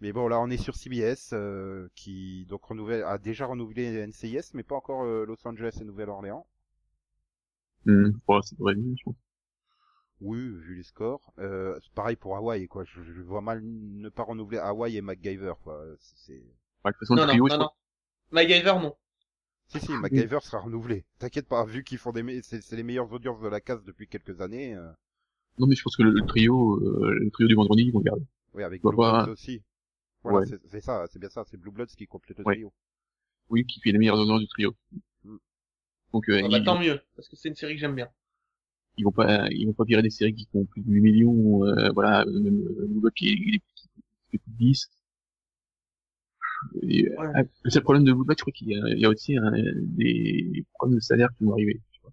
[0.00, 4.52] Mais bon, là, on est sur CBS euh, qui donc renouvelle, a déjà renouvelé NCIS,
[4.54, 6.46] mais pas encore euh, Los Angeles et Nouvelle-Orléans.
[7.86, 9.14] Hum, ouais, c'est vrai, je pense.
[10.20, 11.32] Oui, vu les scores.
[11.38, 12.84] Euh, c'est pareil pour Hawaï, quoi.
[12.84, 15.82] Je, je vois mal ne pas renouveler Hawaï et MacGyver, quoi.
[15.98, 16.42] C'est,
[16.84, 17.70] Ouais, de toute façon, Non, le non, non, non.
[18.30, 18.96] MacGyver, non.
[19.72, 21.04] Si, si, MacGyver sera renouvelé.
[21.18, 23.82] T'inquiète pas, vu qu'ils font des, me- c'est, c'est les meilleures audiences de la case
[23.84, 24.74] depuis quelques années.
[24.76, 24.92] euh,
[25.58, 28.00] non, mais je pense que le, le trio, euh, le trio du vendredi, ils vont
[28.00, 28.24] le garder.
[28.54, 29.62] Oui, avec Blue Bloods aussi.
[30.22, 30.46] Voilà, ouais.
[30.46, 32.54] c'est, c'est ça, c'est bien ça, c'est Blue Bloods qui complète le Ouais.
[32.54, 32.72] trio.
[33.50, 34.74] Oui, qui fait les meilleures audiences du trio.
[35.24, 35.36] Mm.
[36.12, 38.10] Donc, euh, Ah bah, ils, tant mieux, parce que c'est une série que j'aime bien.
[38.96, 41.64] ils vont pas, ils vont pas virer des séries qui font plus de 8 millions,
[41.66, 43.90] euh, voilà, même euh, Google qui, qui, qui
[44.30, 44.90] fait plus de 10.
[46.82, 47.34] Et, euh, Ouais.
[47.34, 49.36] ah, le seul problème de Google, je crois qu'il y a, il y a aussi
[49.36, 51.80] hein, des problèmes de salaire qui vont arriver.
[51.92, 52.12] tu vois.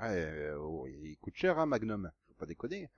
[0.00, 2.10] Ouais, euh, oh, il coûte cher, hein, Magnum.
[2.28, 2.88] Faut pas déconner.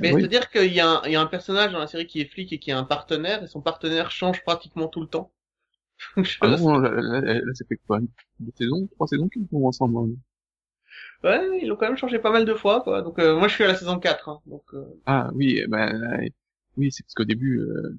[0.00, 0.16] Mais Oui.
[0.18, 2.24] c'est-à-dire qu'il y, a un- il y a un personnage dans la série qui est
[2.24, 5.30] flic et qui a un partenaire, et son partenaire change pratiquement tout le temps.
[6.40, 7.98] Ah non, là, là, là, là, ça fait quoi
[8.40, 10.16] Deux saisons Trois saisons qu'ils font ensemble hein.
[11.24, 13.02] Ouais, ils l'ont quand même changé pas mal de fois, quoi.
[13.02, 15.92] Donc euh, moi je suis à la saison 4, hein, donc euh, Ah oui, bah,
[15.92, 16.18] là,
[16.76, 17.98] oui, c'est parce qu'au début, euh,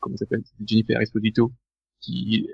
[0.00, 1.52] comment ça s'appelle, c'était Jennifer Esposito
[2.00, 2.48] qui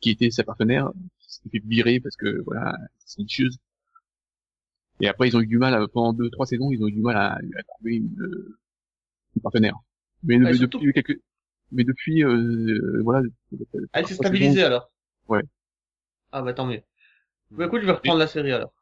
[0.00, 3.58] qui était sa partenaire, qui s'est fait virer parce que voilà, c'est une chose.
[5.00, 6.92] Et après, ils ont eu du mal, à, pendant deux, trois saisons, ils ont eu
[6.92, 8.16] du mal à, à trouver une,
[9.36, 9.76] une partenaire.
[10.22, 11.20] Mais, mais surtout- depuis quelques,
[11.72, 13.26] mais depuis, euh, voilà.
[13.92, 14.90] elle s'est stabilisée alors?
[15.28, 15.42] Ouais.
[16.30, 16.82] Ah bah tant mieux.
[17.50, 18.72] Bah écoute, je vais reprendre la série alors.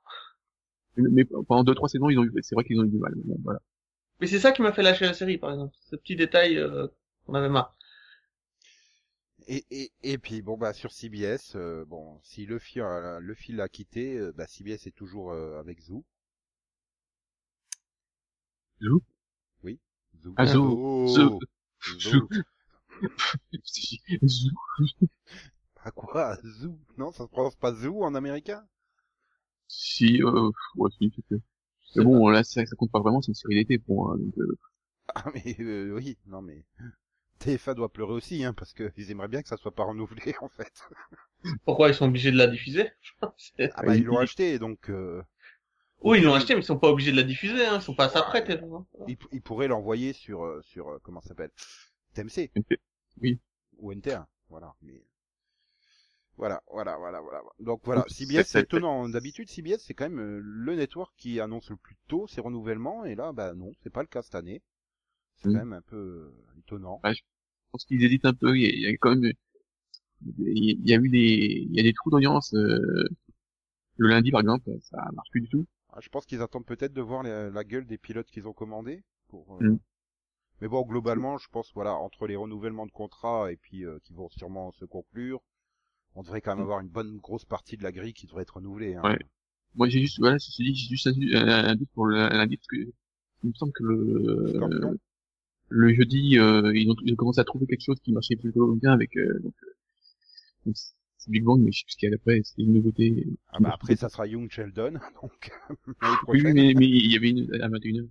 [0.97, 2.99] Mais, mais pendant deux, trois saisons, ils ont eu, c'est vrai qu'ils ont eu du
[2.99, 3.13] mal.
[3.25, 3.61] Bon, voilà.
[4.21, 5.75] Mais c'est ça qui m'a fait lâcher la série, par exemple.
[5.81, 6.87] Ce petit détail euh,
[7.25, 7.77] qu'on avait marre.
[9.53, 13.57] Et, et, et puis bon bah sur CBS, euh, bon si le fil le fil
[13.57, 16.05] l'a quitté, euh, bah CBS est toujours euh, avec Zoo.
[18.81, 19.03] Zou
[19.65, 19.81] Oui.
[20.23, 20.35] Zoo.
[20.37, 21.07] Ah, Zoo.
[21.09, 21.41] Zoo.
[21.99, 22.29] Zou.
[23.67, 23.99] Zoo.
[24.23, 24.51] Zou.
[25.85, 28.65] Ah quoi Zoo Non, ça se prononce pas Zoo en américain?
[29.69, 31.13] Si, euh, ouais, si,
[31.95, 34.17] c'est bon, là, que ça compte pas vraiment, c'est une série d'été pour moi.
[34.17, 34.57] Donc, euh,
[35.15, 36.65] Ah mais euh, oui, non mais
[37.41, 40.35] TF1 doit pleurer aussi hein parce que ils aimeraient bien que ça soit pas renouvelé
[40.43, 40.73] en fait.
[41.65, 42.91] Pourquoi ils sont obligés de la diffuser
[43.23, 43.33] Ah
[43.83, 45.23] bah ils l'ont acheté donc euh,
[46.03, 47.65] Oui, ils l'ont acheté, mais ils sont pas obligés de la diffuser.
[47.65, 47.77] Hein.
[47.77, 49.05] Ils sont pas à ça près, TF1, hein.
[49.09, 51.51] ils, ils pourraient l'envoyer sur euh, sur euh, comment ça s'appelle
[52.15, 52.51] TMC
[53.21, 53.41] oui.
[53.79, 54.75] ou NT1, voilà.
[54.83, 55.03] Mais
[56.37, 57.43] voilà, voilà, voilà, voilà.
[57.59, 59.09] Donc voilà, CBS c'est- étonnant.
[59.09, 63.05] D'habitude CBS c'est quand même euh, le network qui annonce le plus tôt ses renouvellements
[63.05, 64.63] et là bah non, c'est pas le cas cette année.
[65.43, 67.01] C'est quand même un peu euh, étonnant.
[67.05, 67.21] je
[67.73, 68.57] pense qu'ils hésitent un peu.
[68.57, 69.33] Il y a, il y a quand même,
[70.39, 72.53] il y a eu des, il y a des trous d'audience.
[72.55, 73.09] euh,
[73.97, 75.67] le lundi, par exemple, ça marche plus du tout.
[75.93, 78.53] Ah, je pense qu'ils attendent peut-être de voir la, la gueule des pilotes qu'ils ont
[78.53, 79.03] commandés.
[79.29, 79.79] Pour, euh, Mm.
[80.61, 84.13] Mais bon, globalement, je pense, voilà, entre les renouvellements de contrats et puis euh, qui
[84.13, 85.41] vont sûrement se conclure,
[86.15, 86.63] on devrait quand même Mm.
[86.63, 88.95] avoir une bonne grosse partie de la grille qui devrait être renouvelée.
[88.95, 89.03] Hein.
[89.05, 89.19] Ouais.
[89.75, 92.67] Moi, j'ai juste, voilà, ceci dit, j'ai juste un, un doute pour le lundi parce
[92.67, 92.77] que
[93.43, 94.97] il me semble que le, Scorpion.
[95.71, 98.75] Le jeudi, euh, ils, ont, ils ont commencé à trouver quelque chose qui marchait plutôt
[98.75, 99.75] bien avec, euh, donc, euh,
[100.67, 102.73] donc, c'est Big Bang, mais je sais plus ce qu'il y a après, c'est une
[102.75, 103.27] nouveauté.
[103.49, 105.51] Ah bah après, ça sera Young Sheldon, donc
[106.29, 108.09] Oui, mais, mais il y avait une à 21h.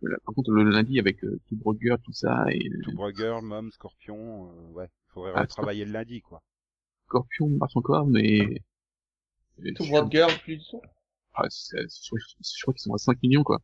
[0.00, 0.16] Voilà.
[0.24, 4.50] Par contre, le lundi avec euh, tout Brugger, tout ça, et Two Brugger, Mom, Scorpion,
[4.50, 6.42] euh, ouais, faudrait Ah, retravailler le lundi, quoi.
[7.06, 8.62] Scorpion marche encore, mais...
[9.58, 10.80] je- Broad Girl, plus du tout.
[11.34, 13.60] ah, c'est- je, crois- je crois qu'ils sont à 5 millions, quoi.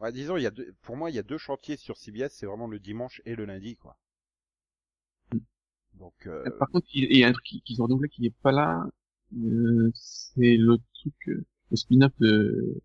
[0.00, 2.28] Ouais, disons, il y a deux, pour moi, il y a deux chantiers sur CBS,
[2.30, 3.98] c'est vraiment le dimanche et le lundi, quoi.
[5.32, 5.38] Mm.
[5.94, 8.34] Donc, euh, Par contre, il y a un truc qui- qu'ils ont renouvelé qui est
[8.42, 8.84] pas là,
[9.36, 12.80] euh, c'est le truc, euh, le spin-off de,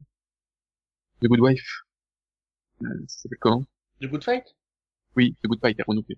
[1.22, 1.84] de Good Wife.
[2.84, 3.64] Euh, ça s'appelle comment?
[4.02, 4.56] The Good Fight?
[5.16, 6.18] Oui, The Good Fight est renouvelé.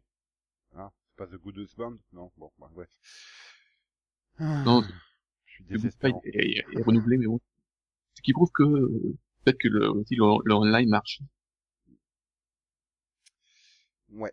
[0.76, 2.90] ah, c'est pas The Good Husband Non, bon, bah, bref.
[4.40, 4.82] Non,
[5.46, 6.22] je suis The Good Fight désespérant.
[6.24, 7.42] est, est- est renouvelé, mais bon.
[8.14, 11.22] Ce qui prouve que euh, peut-être que le, aussi, le, le online marche.
[14.12, 14.32] Ouais.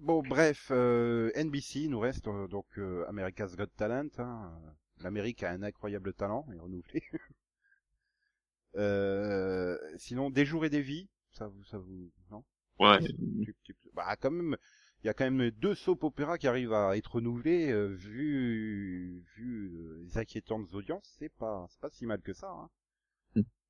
[0.00, 4.08] Bon, bref, euh, NBC, nous reste euh, donc euh, America's Got Talent.
[4.18, 4.52] Hein.
[5.00, 7.02] L'Amérique a un incroyable talent, et renouvelé.
[8.76, 12.44] euh, sinon, Des jours et des vies, ça vous, ça vous, non?
[12.78, 13.00] Ouais.
[13.42, 14.56] Tu- tu- Bah, quand même,
[15.02, 19.24] il y a quand même deux soap opéras qui arrivent à être renouvelés, euh, vu,
[19.36, 22.50] vu euh, les inquiétantes audiences, c'est pas, c'est pas si mal que ça.
[22.50, 22.70] Hein.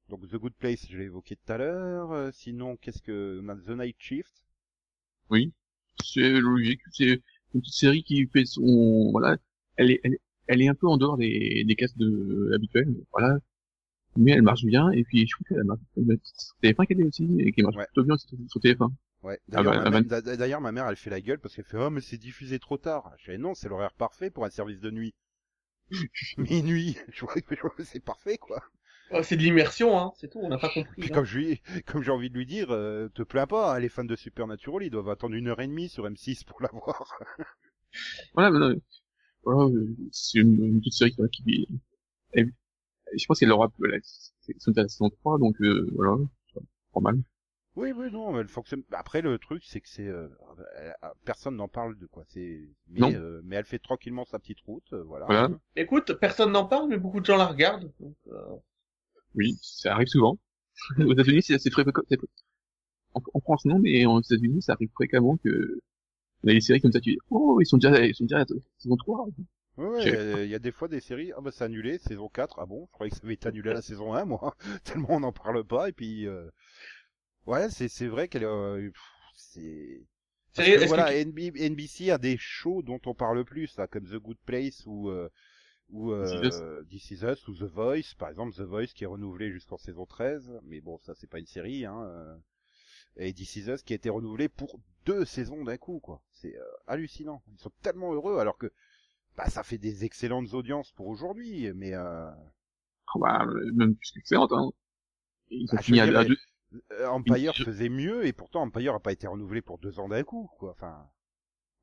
[0.08, 2.12] Donc The Good Place, je l'ai évoqué tout à l'heure.
[2.12, 4.32] Euh, sinon, qu'est-ce que on a The Night Shift.
[5.30, 5.52] Oui,
[6.02, 6.80] c'est logique.
[6.92, 7.20] C'est
[7.54, 9.36] une petite série qui fait son, voilà,
[9.76, 13.38] elle est, elle, elle est un peu en dehors des, des cases de habituelles, voilà.
[14.16, 15.80] Mais elle marche bien, et puis je trouve qu'elle marche.
[16.62, 17.86] C'est TF1 qui est aussi, et qui marche Ouais.
[17.86, 18.92] plutôt bien sur, sur TF1.
[19.22, 19.40] Ouais.
[19.52, 21.54] Ah D'ailleurs, bah, ma, ah mère- d'a- d'ailleurs, ma mère, elle fait la gueule parce
[21.56, 23.12] qu'elle fait oh mais c'est diffusé trop tard.
[23.18, 25.14] Je fais non, c'est l'horaire parfait pour un service de nuit.
[26.38, 26.96] Minuit.
[27.12, 28.62] Je vois que c'est parfait quoi.
[29.10, 31.00] Ouais, C'est de l'immersion, hein, c'est tout, on n'a pas compris.
[31.00, 31.14] Puis hein.
[31.14, 34.04] comme je lui, comme j'ai envie de lui dire, euh, te plains pas, les fans
[34.04, 37.12] de Supernatural, ils doivent attendre une heure et demie sur M6 pour la voir.
[38.34, 38.74] Voilà, mais non,
[39.44, 41.68] voilà, euh, c'est une, une petite série qui,
[42.32, 42.52] elle-
[43.16, 46.16] je pense qu'elle aura, voilà, c'est c'est la saison 3, donc, euh, voilà,
[46.52, 46.60] c'est
[46.92, 47.20] pas mal.
[47.76, 48.84] Oui, oui, non, mais elle fonctionne.
[48.92, 50.28] Après, le truc, c'est que c'est euh,
[50.76, 52.24] elle- personne n'en parle de quoi.
[52.28, 55.26] C'est mais, euh, mais elle fait tranquillement sa petite route, euh, voilà.
[55.26, 55.50] Voilà.
[55.74, 57.90] Écoute, personne n'en parle, mais beaucoup de gens la regardent.
[57.98, 58.56] Donc, euh,
[59.34, 60.38] Oui, ça arrive souvent.
[60.98, 62.18] Aux États-Unis, c'est c'est très c'est-
[63.14, 65.80] en, en France non, mais aux États-Unis, ça arrive fréquemment que
[66.44, 68.38] on a des séries comme ça, tu dis, oh, ils sont déjà, ils sont déjà
[68.38, 68.46] à la
[68.78, 69.28] saison 3.
[69.76, 72.66] Ouais, il y a des fois des séries, ah bah c'est annulé, saison 4, ah
[72.66, 75.20] bon, je croyais que ça avait été annulé à la saison 1, moi, tellement on
[75.20, 76.48] n'en parle pas, et puis, euh...
[77.46, 79.02] ouais, c'est c'est vrai qu'elle, euh, pff,
[79.36, 80.02] c'est
[80.56, 84.38] Parce que voilà, NBC a des shows dont on parle plus, là, comme The Good
[84.46, 85.30] Place ou euh,
[85.90, 89.50] ou euh, This Is Us ou The Voice, par exemple The Voice qui est renouvelé
[89.52, 92.02] jusqu'en saison 13, mais bon, ça c'est pas une série, hein.
[92.04, 92.36] euh,
[93.16, 96.22] Et This Is Us qui a été renouvelé pour deux saisons d'un coup, quoi.
[96.32, 97.42] C'est euh, hallucinant.
[97.52, 98.72] Ils sont tellement heureux alors que
[99.36, 104.52] bah ça fait des excellentes audiences pour aujourd'hui, mais euh, Ah bah, même plus qu'excellente,
[104.52, 104.70] hein.
[105.50, 106.36] Ils ont Ah, fini à, dire, à mais- deux.
[106.92, 110.08] Euh, Empire Une- faisait mieux et pourtant Empire a pas été renouvelé pour deux ans
[110.08, 110.70] d'un coup, quoi.
[110.72, 111.08] Enfin,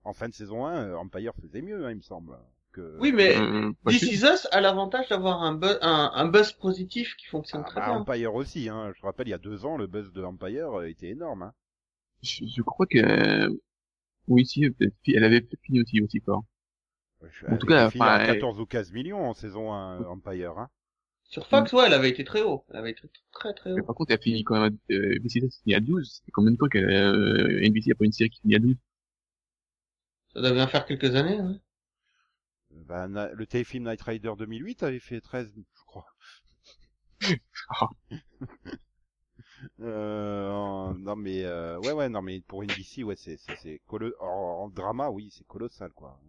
[0.03, 2.35] en fin de saison 1, euh, Empire faisait mieux, hein, il me semble.
[2.73, 2.97] Que...
[2.99, 4.09] Oui, mais Euh, pas This sûr.
[4.29, 7.79] Is Us a l'avantage d'avoir un, buzz, un, un buzz positif qui fonctionne Ah, très
[7.81, 7.95] bah, bien.
[7.99, 8.91] Empire aussi, hein.
[8.95, 11.43] Je te rappelle, il y a deux ans, le buzz de Empire euh, était énorme,
[11.43, 11.53] hein.
[12.23, 13.49] Je, je crois que, euh,
[14.27, 16.43] oui, si, peut-être, elle avait peut-être fini aussi, aussi fort.
[17.49, 20.05] En tout elle cas, à enfin, elle- 14 ou 15 millions en saison 1, euh,
[20.05, 20.69] Empire, hein.
[21.25, 22.65] Sur Fox, ouais, elle avait été très haut.
[22.69, 23.85] Elle avait été très très Mais haut.
[23.85, 26.21] par contre, elle a fini quand même, à- euh, NBC a fini à 12.
[26.25, 28.75] C'est combien de temps qu'elle, euh, NBC a pas une série qui finit à 12?
[30.33, 31.37] Ça doit bien faire quelques années.
[31.39, 31.59] hein.
[32.87, 36.05] Bah, le téléfilm Night Rider 2008 avait fait 13, je crois.
[39.79, 44.13] Euh, non mais euh, ouais ouais non mais pour NBC ouais c'est c'est c'est colo-
[44.19, 46.19] en, en drama oui c'est colossal quoi.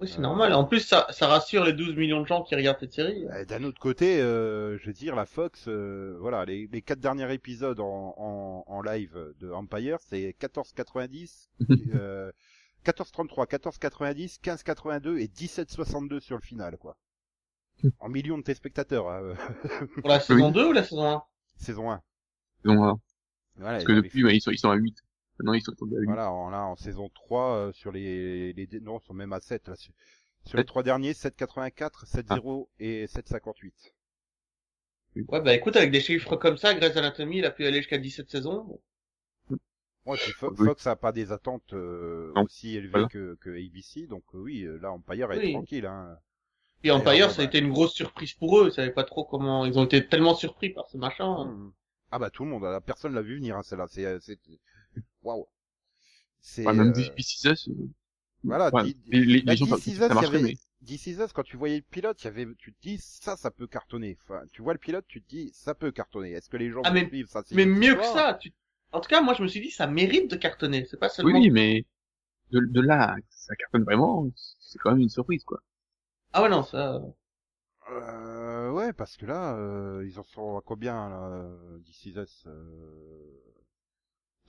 [0.00, 0.52] Oui, c'est Euh, normal.
[0.52, 3.24] En plus, ça, ça rassure les 12 millions de gens qui regardent cette série.
[3.32, 7.00] Euh, D'un autre côté, euh, je veux dire, la Fox, euh, voilà, les, les quatre
[7.00, 11.48] derniers épisodes en, en, en live de Empire, c'est 14,90,
[11.94, 12.30] euh,
[12.84, 16.96] 14,33, 14,90, 15,82 et 17,62 sur le final, quoi.
[17.98, 21.22] En millions de téléspectateurs, hein, euh, Pour la saison 2 ou la saison 1
[21.56, 22.02] saison 1.
[22.64, 22.94] Donc, voilà.
[23.56, 24.96] Voilà, Parce que depuis, bah, ils sont, ils sont à 8.
[25.38, 26.06] Maintenant, ils sont tombés à 8.
[26.06, 29.40] Voilà, en, là, en saison 3, euh, sur les, les, non, ils sont même à
[29.40, 29.92] 7, là, sur,
[30.44, 32.72] sur les trois derniers, 7,84, 7,0 Ah.
[32.78, 33.72] et 7,58.
[35.28, 37.98] Ouais, bah écoute, avec des chiffres comme ça, Grey's Anatomy, il a pu aller jusqu'à
[37.98, 38.80] 17 saisons.
[40.06, 40.66] Ouais, puis Fo- Oui.
[40.66, 43.08] Fox a pas des attentes euh, aussi élevées voilà.
[43.08, 45.52] que, que ABC, donc euh, oui, euh, là Empire est Oui.
[45.52, 45.86] tranquille.
[45.86, 46.18] Hein.
[46.82, 47.44] Et Empire, ça a bah.
[47.44, 48.68] été une grosse surprise pour eux.
[48.68, 49.64] Ils savaient pas trop comment.
[49.64, 51.24] Ils ont été tellement surpris par ce machin.
[51.26, 51.46] hein.
[51.46, 51.72] Mm.
[52.10, 53.86] Ah bah tout le monde, la personne l'a vu venir, hein, celle-là.
[53.88, 54.38] C'est, euh, c'est,
[55.22, 55.46] waouh.
[56.40, 57.72] C'est, Enfin, même euh, Us, euh,
[58.44, 58.72] voilà.
[58.74, 60.54] ouais, les, les, bah, les gens, ça, ça avait- mais
[61.32, 64.18] quand tu voyais le pilote, il y avait, tu te dis ça, ça peut cartonner.
[64.24, 66.32] Enfin, tu vois le pilote, tu te dis ça peut cartonner.
[66.32, 68.38] Est-ce que les gens Ah, vont mais- suivre ça Mais mieux que ça.
[68.40, 68.52] Tu...
[68.94, 70.86] En tout cas, moi, je me suis dit, ça mérite de cartonner.
[70.88, 71.32] C'est pas seulement.
[71.32, 71.84] oui, oui, mais
[72.50, 74.28] de, de là, ça cartonne vraiment,
[74.60, 75.60] c'est quand même une surprise, quoi.
[76.32, 77.02] Ah ouais, non, ça.
[77.90, 82.44] Euh, ouais, parce que là, euh, ils en sont à combien là, euh, Is Us
[82.46, 83.40] euh...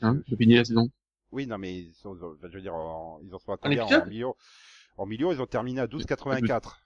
[0.01, 0.89] Hein, je- fini la saison.
[1.31, 3.83] Oui, non, mais ils sont, enfin, je veux dire, en- ils en sont à combien
[3.83, 4.35] en épisode millions
[4.97, 6.85] En millions, ils ont terminé à 12,84.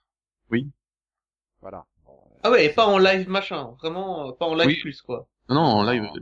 [0.50, 0.70] Oui.
[1.60, 1.86] Voilà.
[2.04, 3.76] Bon, euh, Ah ouais, et pas en live machin.
[3.80, 4.80] Vraiment, euh, pas en live Oui.
[4.80, 5.28] plus, quoi.
[5.48, 6.20] Non, non, en live, euh,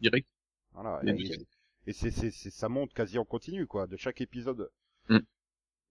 [0.00, 0.28] direct.
[0.72, 1.00] Voilà.
[1.86, 4.70] Et, c'est, c'est, c'est, ça monte quasi en continu, quoi, de chaque épisode.
[5.08, 5.18] Mm.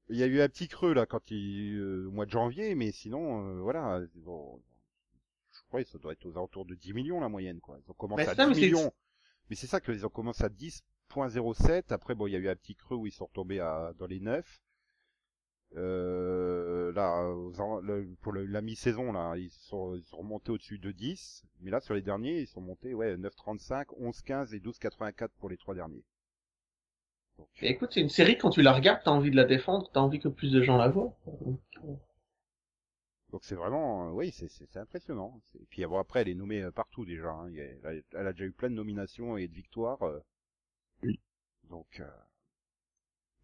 [0.09, 2.73] Il y a eu un petit creux là quand il, euh, au mois de janvier,
[2.75, 4.01] mais sinon, euh, voilà.
[4.15, 4.61] Bon,
[5.51, 7.79] je crois que ça doit être aux alentours de 10 millions la moyenne, quoi.
[7.85, 8.91] Ils ont commencé Mais à ça, 10 mais c'est- millions.
[9.49, 11.91] Mais c'est ça qu'ils ont commencé à 10.07.
[11.91, 14.05] Après, bon, il y a eu un petit creux où ils sont retombés à, dans
[14.07, 14.61] les 9.
[15.75, 17.21] Euh, là,
[17.81, 21.43] le- pour le- la mi-saison, là, ils sont, ils sont remontés au-dessus de 10.
[21.61, 25.57] Mais là, sur les derniers, ils sont montés, ouais, 9.35, 11.15 et 12.84 pour les
[25.57, 26.03] trois derniers.
[27.37, 29.89] Donc, Et écoute, c'est une série, quand tu la regardes, t'as envie de la défendre,
[29.93, 31.13] t'as envie que plus de gens la voient.
[33.31, 35.39] Donc c'est vraiment, euh, oui, c'est impressionnant.
[35.59, 37.29] Et puis bon, après, elle est nommée euh, partout déjà.
[37.31, 37.49] hein.
[37.55, 40.01] Elle, a, elle a déjà eu plein de nominations et de victoires.
[40.03, 40.19] euh.
[41.03, 41.19] Oui.
[41.69, 42.07] Donc, euh,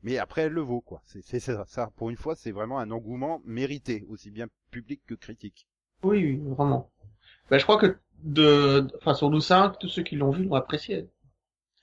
[0.06, 1.02] mais après, elle le vaut quoi.
[1.06, 1.92] C'est ça, ça.
[1.98, 5.68] Pour une fois, c'est vraiment un engouement mérité, aussi bien public que critique.
[6.04, 6.90] Oui, oui, vraiment.
[7.50, 10.56] Ben, je crois que de, enfin, sur nous 5, tous ceux qui l'ont vu l'ont
[10.56, 11.10] apprécié.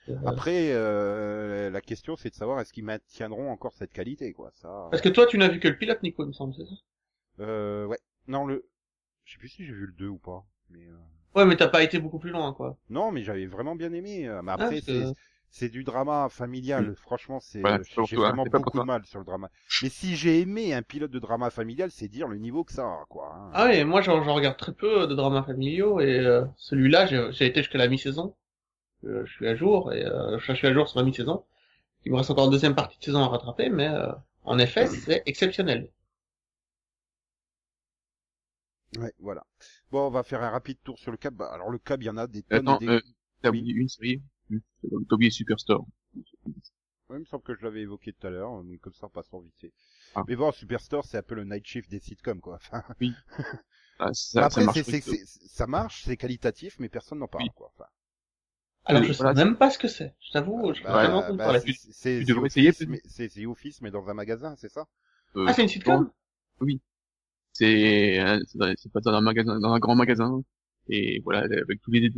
[0.08, 4.50] Euh, Après, euh, la question c'est de savoir est-ce qu'ils maintiendront encore cette qualité quoi.
[4.54, 4.88] Ça.
[4.90, 6.74] Parce que toi, tu n'as vu que le pilote, Nico, il me semble, c'est ça?
[7.40, 7.98] Euh, ouais.
[8.26, 8.64] Non le,
[9.24, 10.44] je sais plus si j'ai vu le 2 ou pas.
[10.70, 10.96] Mais euh,
[11.35, 12.76] Ouais, mais t'as pas été beaucoup plus loin, quoi.
[12.90, 14.28] non, mais j'avais vraiment bien aimé.
[14.28, 15.12] euh, Mais après, Ah, c'est que-
[15.52, 16.96] c'est du drama familial.
[16.96, 18.86] Franchement, c'est Voilà, euh, j'ai toi, vraiment pour beaucoup de toi.
[18.86, 19.48] mal sur le drama.
[19.80, 22.84] Mais si j'ai aimé un pilote de drama familial, c'est dire le niveau que ça
[22.84, 23.32] a, quoi.
[23.36, 23.53] hein.
[23.53, 27.46] Ah ouais, moi, j'en regarde très peu de dramas familiaux, et euh, celui-là, j'ai j'ai
[27.46, 28.34] été jusqu'à la mi-saison.
[29.05, 31.44] Euh, je suis à jour, et euh, je suis à jour sur la mi-saison.
[32.07, 34.12] Il me reste encore une deuxième partie de saison à rattraper, mais euh,
[34.44, 35.90] en effet, c'est exceptionnel.
[38.98, 39.46] Ouais, voilà.
[39.90, 41.34] Bon, on va faire un rapide tour sur le cab.
[41.34, 42.68] Bah, alors le cab, il y en a des tonnes.
[42.68, 42.88] Attends, et des...
[42.88, 43.00] euh,
[43.42, 43.64] t'as Oui.
[43.74, 44.22] une série?
[44.53, 44.61] Hmm,
[45.09, 45.86] T'as oublié Superstore.
[47.09, 49.11] Ouais, il me semble que je l'avais évoqué tout à l'heure, mais comme ça, en
[49.11, 49.72] passant vite fait.
[50.14, 50.24] Ah.
[50.26, 52.57] Mais bon, Superstore, c'est un peu le night shift des sitcoms, quoi.
[52.57, 52.82] Enfin,
[53.98, 54.82] Ah, ça, après, ça marche.
[54.82, 57.53] c'est- c'est- c'est- ça marche, c'est qualitatif, mais personne n'en parle, Oui.
[57.55, 57.70] quoi.
[57.74, 57.86] Enfin,
[58.84, 60.14] Alors Euh, je sais voilà, même pas ce que c'est.
[60.20, 62.90] Je t'avoue, je Bah, vraiment bah, bah, c'est- c'est tu The devrais Office, essayer, peut-être.
[62.90, 64.86] mais c'est The Office mais dans un magasin, c'est ça?
[65.36, 66.11] Euh, Ah, c'est une sitcom?
[67.53, 70.42] c'est euh, c'est dans- c'est pas dans un magasin dans un grand magasin
[70.88, 72.11] et voilà avec tous les,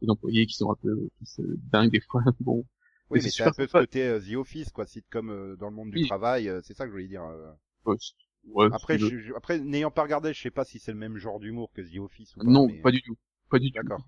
[0.00, 2.64] les, les employés qui sont un peu tous, euh, dingues des fois bon
[3.10, 5.68] Oui, Mais mais c'est un peu ce côté euh, The Office quoi, sitcom euh, dans
[5.68, 6.06] le monde du Oui.
[6.06, 7.22] travail, euh, c'est ça que je voulais dire.
[7.24, 7.52] euh.
[7.84, 8.14] ouais, c'est-
[8.52, 11.16] ouais, Après, je, je- après n'ayant pas regardé, je sais pas si c'est le même
[11.16, 12.50] genre d'humour que The Office ou pas.
[12.50, 13.16] non mais- pas du tout
[13.50, 14.00] pas du tout D'accord.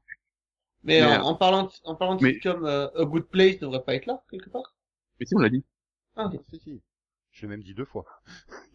[0.85, 3.29] Mais, Mais, en, euh, en parlant de, en parlant de mais- sitcom, euh, A Good
[3.29, 4.77] Place devrait pas être là, quelque part?
[5.19, 5.65] Mais si on l'a dit
[6.17, 6.35] Ah, ok.
[6.39, 6.83] Ah, si, si.
[7.33, 8.05] Je l'ai même dit deux fois.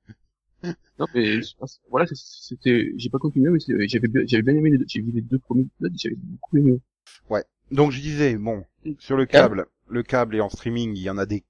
[0.99, 4.55] non mais je pense- voilà c'était j'ai pas continué mais c'est- j'avais bien- j'avais bien
[4.55, 6.79] aimé les deux j'ai vu les deux premiers épisodes j'avais beaucoup aimé
[7.71, 8.63] Donc je disais, bon,
[8.97, 11.43] sur le câble, le câble et en streaming, il y en a des,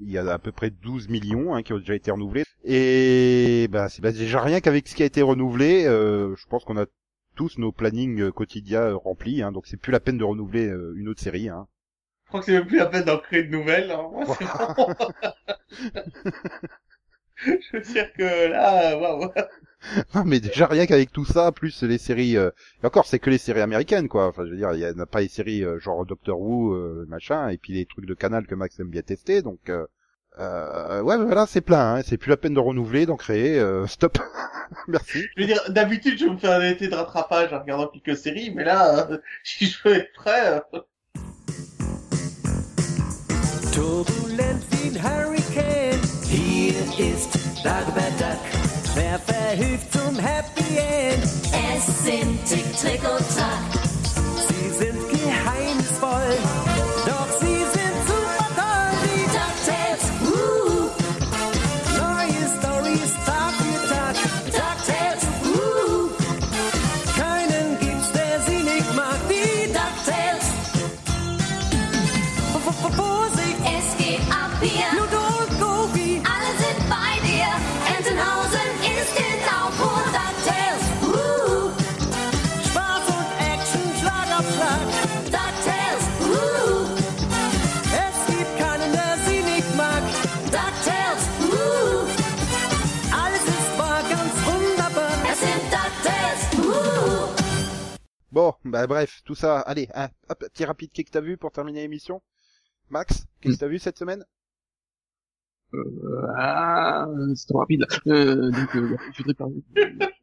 [0.00, 2.44] il y a à peu près 12 millions hein, qui ont déjà été renouvelés.
[2.64, 6.64] Et bah c'est bah, déjà rien qu'avec ce qui a été renouvelé, euh, je pense
[6.64, 6.86] qu'on a
[7.34, 10.68] tous nos plannings euh, quotidiens euh, remplis, hein, donc c'est plus la peine de renouveler
[10.68, 11.50] euh, une autre série.
[11.50, 11.66] Hein.
[12.24, 13.90] Je crois que c'est même plus la peine d'en créer de nouvelles.
[13.90, 14.08] hein.
[14.10, 14.24] Moi.
[17.46, 19.30] Je veux dire que là, waouh.
[20.14, 22.50] Non, mais déjà rien qu'avec tout ça, plus les séries, euh,
[22.82, 24.26] et encore c'est que les séries américaines quoi.
[24.26, 26.74] Enfin je veux dire, il y en a pas les séries euh, genre Doctor Who,
[26.74, 29.86] euh, machin, et puis les trucs de Canal que Max aime bien tester, donc euh,
[30.40, 33.86] euh, ouais voilà c'est plein, hein, c'est plus la peine de renouveler, d'en créer, euh,
[33.88, 34.18] stop,
[34.88, 35.24] merci.
[35.36, 38.52] Je veux dire, d'habitude, je me fais un été de rattrapage en regardant quelques séries,
[38.54, 40.80] mais là, euh, si je veux être prêt, euh,
[43.72, 44.58] Turbulent
[45.04, 45.97] Hurricane.
[46.96, 48.38] Ist Dagobert Duck.
[48.94, 51.22] Wer verhilft zum Happy End?
[51.22, 53.82] Es sind Tick, Trick und Track.
[54.48, 56.36] Sie sind geheimnisvoll,
[98.38, 99.88] Bon, bah bref, tout ça, allez,
[100.28, 102.22] hop, petit rapide qu'est-ce que t'as vu pour terminer l'émission?
[102.88, 104.24] Max, qu'est-ce que t'as vu cette semaine?
[105.74, 107.80] Euh, ah c'est trop rapide.
[107.80, 107.86] Là.
[108.06, 109.56] euh, donc euh, je voudrais parler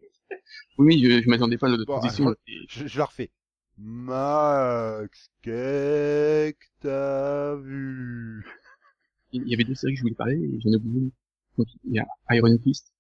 [0.78, 2.36] oui je, je m'attendais pas à la Bon, alors,
[2.70, 3.32] je, je la refais.
[3.78, 8.46] Max, qu'est-ce que t'as vu?
[9.34, 11.12] Il y avait deux séries que je voulais parler et j'en ai oublié
[11.58, 12.95] donc il y a Iron Fist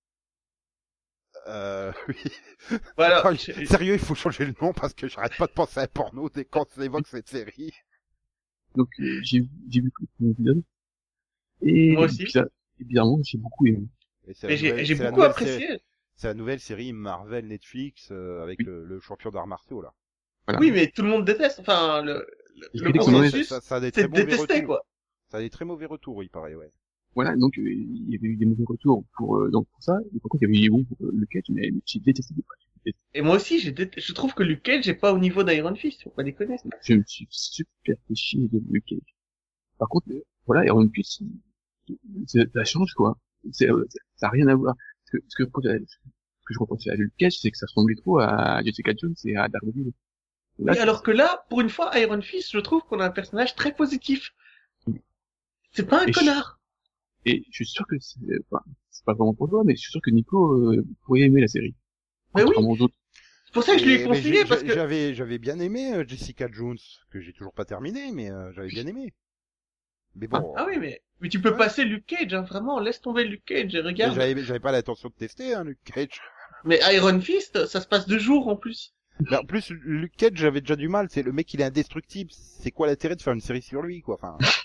[1.48, 2.16] Euh, oui.
[2.98, 3.24] voilà.
[3.38, 6.46] Sérieux, il faut changer le nom parce que j'arrête pas de penser à porno dès
[6.46, 7.72] qu'on évoque cette série.
[8.76, 10.64] donc euh, j'ai j'ai vu tout le épisode
[11.62, 12.24] et Moi aussi.
[12.24, 13.88] et bizarrement j'ai beaucoup aimé
[14.50, 15.80] j'ai beaucoup apprécié.
[16.16, 18.66] C'est la nouvelle série Marvel Netflix euh, avec Oui.
[18.66, 19.94] le, le champion d'arts martiaux là.
[20.48, 21.60] voilà Oui, mais tout le monde déteste.
[21.60, 22.26] Enfin, le,
[22.74, 24.66] le, le consensus, ça, ça a des c'est très mauvais détesté, retours.
[24.68, 24.86] quoi.
[25.30, 26.72] Ça a des très mauvais retours, il paraît, ouais.
[27.16, 29.98] Voilà donc euh, il y avait eu des mauvais retours pour euh, donc pour ça
[30.14, 32.00] et par contre il y avait eu des bons pour euh, le catch mais j'ai
[32.00, 32.34] détesté
[33.14, 36.10] Et moi aussi, je trouve que Luke Cage est pas au niveau d'Iron Fist, faut
[36.10, 36.58] pas déconner.
[36.82, 39.16] je me suis super fait chier de Luke Cage.
[39.80, 40.08] Par contre,
[40.46, 41.24] voilà, Iron Fist,
[42.28, 43.18] ça change quoi.
[43.52, 43.66] Ça
[44.22, 44.76] a rien à voir.
[45.06, 45.98] Ce que, ce que, ce
[46.46, 49.36] que je reproche à Luke Cage, c'est que ça ressemblait trop à Jessica Jones et
[49.36, 49.92] à Daredevil.
[50.60, 53.12] Là, Oui, alors que là, pour une fois, Iron Fist, je trouve qu'on a un
[53.12, 54.34] personnage très positif.
[55.72, 56.60] C'est pas un Et connard.
[57.26, 58.20] Et je suis sûr que c'est,
[58.52, 61.42] enfin, c'est pas vraiment pour toi, mais je suis sûr que Nico euh, pourrait aimer
[61.42, 61.76] la série.
[62.36, 62.54] Mais oui.
[63.46, 64.74] C'est pour ça que je lui ai conseillé, parce que...
[64.74, 66.78] j'avais j'avais bien aimé euh, Jessica Jones
[67.10, 69.14] que j'ai toujours pas terminé mais euh, j'avais bien aimé.
[70.16, 71.58] Mais bon, Ah oui, mais, mais tu peux Ouais.
[71.58, 74.16] passer Luke Cage, hein, vraiment, laisse tomber Luke Cage et mais regarde.
[74.16, 76.22] j'avais j'avais pas l'intention de tester hein, Luke Cage.
[76.66, 78.94] Mais Iron Fist, ça se passe deux jours en plus.
[79.30, 82.32] Mais en plus Luke Cage j'avais déjà du mal, c'est le mec il est indestructible,
[82.34, 84.38] c'est quoi l'intérêt de faire une série sur lui quoi enfin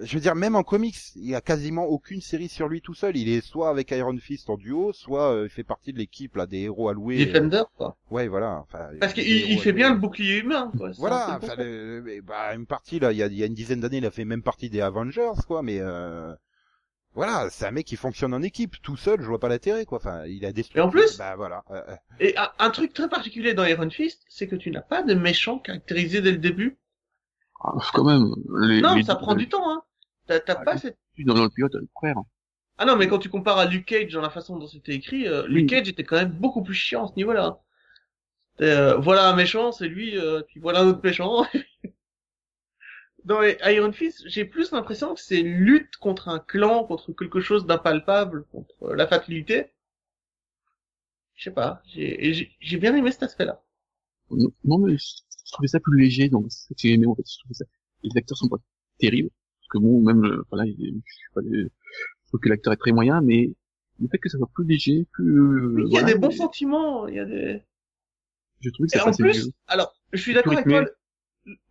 [0.00, 2.92] Je veux dire, même en comics, il y a quasiment aucune série sur lui tout
[2.92, 3.16] seul.
[3.16, 6.36] Il est soit avec Iron Fist en duo, soit euh, il fait partie de l'équipe
[6.36, 7.24] là des héros alloués.
[7.24, 7.96] Defender, quoi.
[8.10, 8.58] euh, Ouais, voilà.
[8.58, 10.90] Enfin, Parce qu'il il fait bien le bouclier humain, quoi.
[10.98, 13.80] Voilà, enfin, mais, bah, une partie là, il y a, il y a une dizaine
[13.80, 15.62] d'années, il a fait même partie des Avengers, quoi.
[15.62, 16.34] Mais euh,
[17.14, 19.22] voilà, c'est un mec qui fonctionne en équipe, tout seul.
[19.22, 19.96] Je vois pas l'intérêt, quoi.
[19.96, 20.64] Enfin, il a des.
[20.74, 21.64] Et en plus- bah voilà.
[21.70, 25.02] euh, euh, Et un, truc très particulier dans Iron Fist, c'est que tu n'as pas
[25.02, 26.76] de méchant caractérisé dès le début.
[27.64, 28.34] Ah, quand même.
[28.60, 29.82] Les, Non, les ça prend du temps, hein.
[30.26, 30.96] T'as t'as Ah, pas cette...
[31.18, 32.16] Dans, dans le pilote, frère.
[32.78, 35.26] Ah non, mais quand tu compares à Luke Cage dans la façon dont c'était écrit,
[35.26, 35.68] euh, Luke.
[35.70, 37.58] Cage était quand même beaucoup plus chiant à ce niveau-là.
[38.60, 41.46] Euh, voilà un méchant, c'est lui, euh, puis voilà un autre méchant.
[43.24, 47.12] Dans les Iron Fist, j'ai plus l'impression que c'est une lutte contre un clan, contre
[47.12, 49.66] quelque chose d'impalpable, contre la fatalité.
[51.36, 53.62] Je sais pas, j'ai j'ai- j'ai bien aimé cet aspect-là.
[54.30, 57.22] Non, mais je trouvais ça plus léger, donc c'est aimé, en fait.
[57.28, 57.64] Je trouvais ça,
[58.02, 58.58] les acteurs sont pas
[58.98, 59.30] terribles.
[59.76, 62.76] Que bon, même, le- voilà, il- je suis pas le- je trouve que l'acteur est
[62.78, 63.52] très moyen, mais
[64.00, 66.30] le fait que ça soit plus léger, plus, euh, Oui, il y a des bons
[66.30, 67.62] mais sentiments, il y a des...
[68.60, 69.52] je trouvais que Et ça en passait plus, mieux.
[69.68, 70.96] alors, je suis d'accord avec toi, le,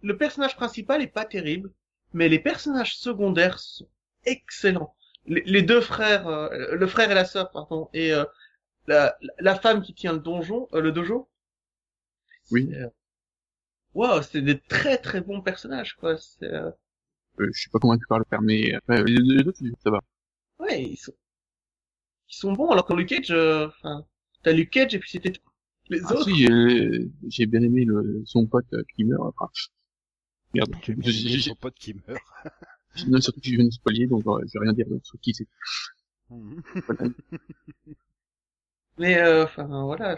[0.03, 1.71] le personnage principal est pas terrible,
[2.13, 3.87] mais les personnages secondaires sont
[4.25, 4.95] excellents.
[5.25, 8.25] Les, les deux frères, euh, le frère et la sœur, pardon, et euh,
[8.87, 11.29] la, la femme qui tient le donjon, euh, le dojo.
[12.51, 12.69] Oui.
[12.69, 12.89] C'est, euh,
[13.95, 16.17] Wow, c'est des très très bons personnages, quoi.
[16.17, 16.51] C'est,
[17.39, 19.91] euh, Euh, je suis pas convaincu par le père, mais après, les, les autres, ça
[19.91, 19.99] va.
[20.59, 21.13] ouais, ils sont,
[22.29, 22.69] ils sont bons.
[22.69, 24.05] Alors que Luke Cage, euh, enfin,
[24.43, 25.41] t'as Luke Cage et puis c'était tout.
[25.89, 26.23] Les Ah, autres.
[26.23, 29.21] si, j'ai, j'ai bien aimé le, son pote euh, qui meurt.
[29.37, 29.49] Enfin,
[30.53, 30.73] merde.
[31.03, 32.21] J'ai son pote qui meurt.
[33.07, 35.33] Non, surtout que je viens de spoiler, donc euh, je vais rien dire sur qui
[35.33, 35.47] c'est.
[36.29, 37.09] Voilà.
[38.97, 40.17] Mais euh, enfin voilà.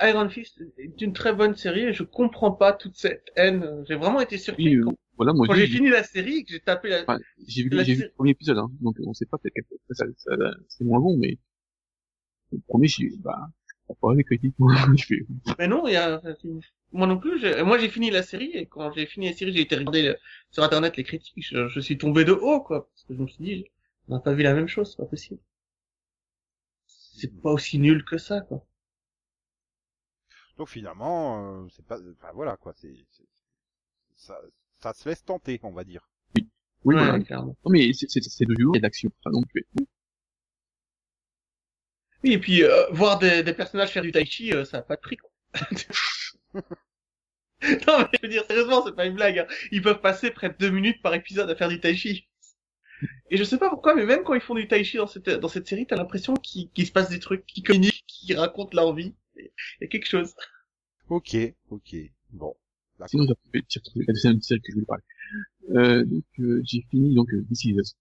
[0.00, 3.84] Iron Fist est une très bonne série et je comprends pas toute cette haine.
[3.86, 6.44] J'ai vraiment été surpris Oui, euh, quand, voilà, moi quand j'ai fini la série et
[6.44, 7.02] que j'ai tapé la.
[7.02, 9.54] Enfin, j'ai vu, la j'ai vu le premier épisode, hein, donc on sait pas peut-être
[9.54, 10.30] qu'après ça, ça,
[10.68, 11.38] c'est moins bon, mais
[12.52, 13.50] le premier, j'ai, bah,
[13.88, 14.54] je pas les critiques.
[14.58, 14.72] moi.
[14.96, 15.26] je fais,
[15.58, 16.20] Mais non, il y a
[16.92, 17.38] moi non plus.
[17.40, 20.02] j'ai- Moi j'ai fini la série et quand j'ai fini la série, j'ai été regarder
[20.02, 20.16] le-
[20.50, 21.44] sur internet les critiques.
[21.46, 23.64] Je, je suis tombé de haut quoi parce que je me suis dit
[24.08, 25.40] on n'a pas vu la même chose, c'est pas possible.
[26.86, 28.64] C'est pas aussi nul que ça quoi.
[30.56, 33.28] Donc finalement, euh, c'est pas, enfin voilà quoi, c'est, c'est-
[34.16, 34.40] ça,
[34.82, 36.08] ça se laisse tenter, on va dire.
[36.36, 36.48] oui,
[36.84, 37.20] Ouais, voilà.
[37.20, 37.56] clairement.
[37.64, 39.10] Non, mais c'est, c'est, c'est de jour et d'action.
[39.26, 39.66] Donc, tu fais,
[42.22, 44.82] Oui et puis euh, voir des, des personnages faire du tai chi, euh, ça a
[44.82, 45.30] pas de prix quoi.
[47.86, 49.38] Non mais je veux dire sérieusement, c'est pas une blague.
[49.38, 49.46] hein.
[49.70, 52.28] Ils peuvent passer près de deux minutes par épisode à faire du tai chi.
[53.30, 55.28] Et je sais pas pourquoi, mais même quand ils font du tai chi dans cette
[55.30, 58.76] dans cette série, t'as l'impression qu'il qu'il se passe des trucs, qu'ils communiquent, qu'ils racontent
[58.76, 59.14] leur vie.
[59.36, 60.34] Il y a quelque chose.
[61.08, 61.36] Ok,
[61.70, 61.96] ok,
[62.30, 62.54] bon.
[63.06, 65.02] Sinon, j'ai retrouvé, j'ai retrouvé la deuxième celle que je voulais parler.
[65.70, 67.96] Euh, donc, euh, j'ai fini, donc, euh, This Is Us.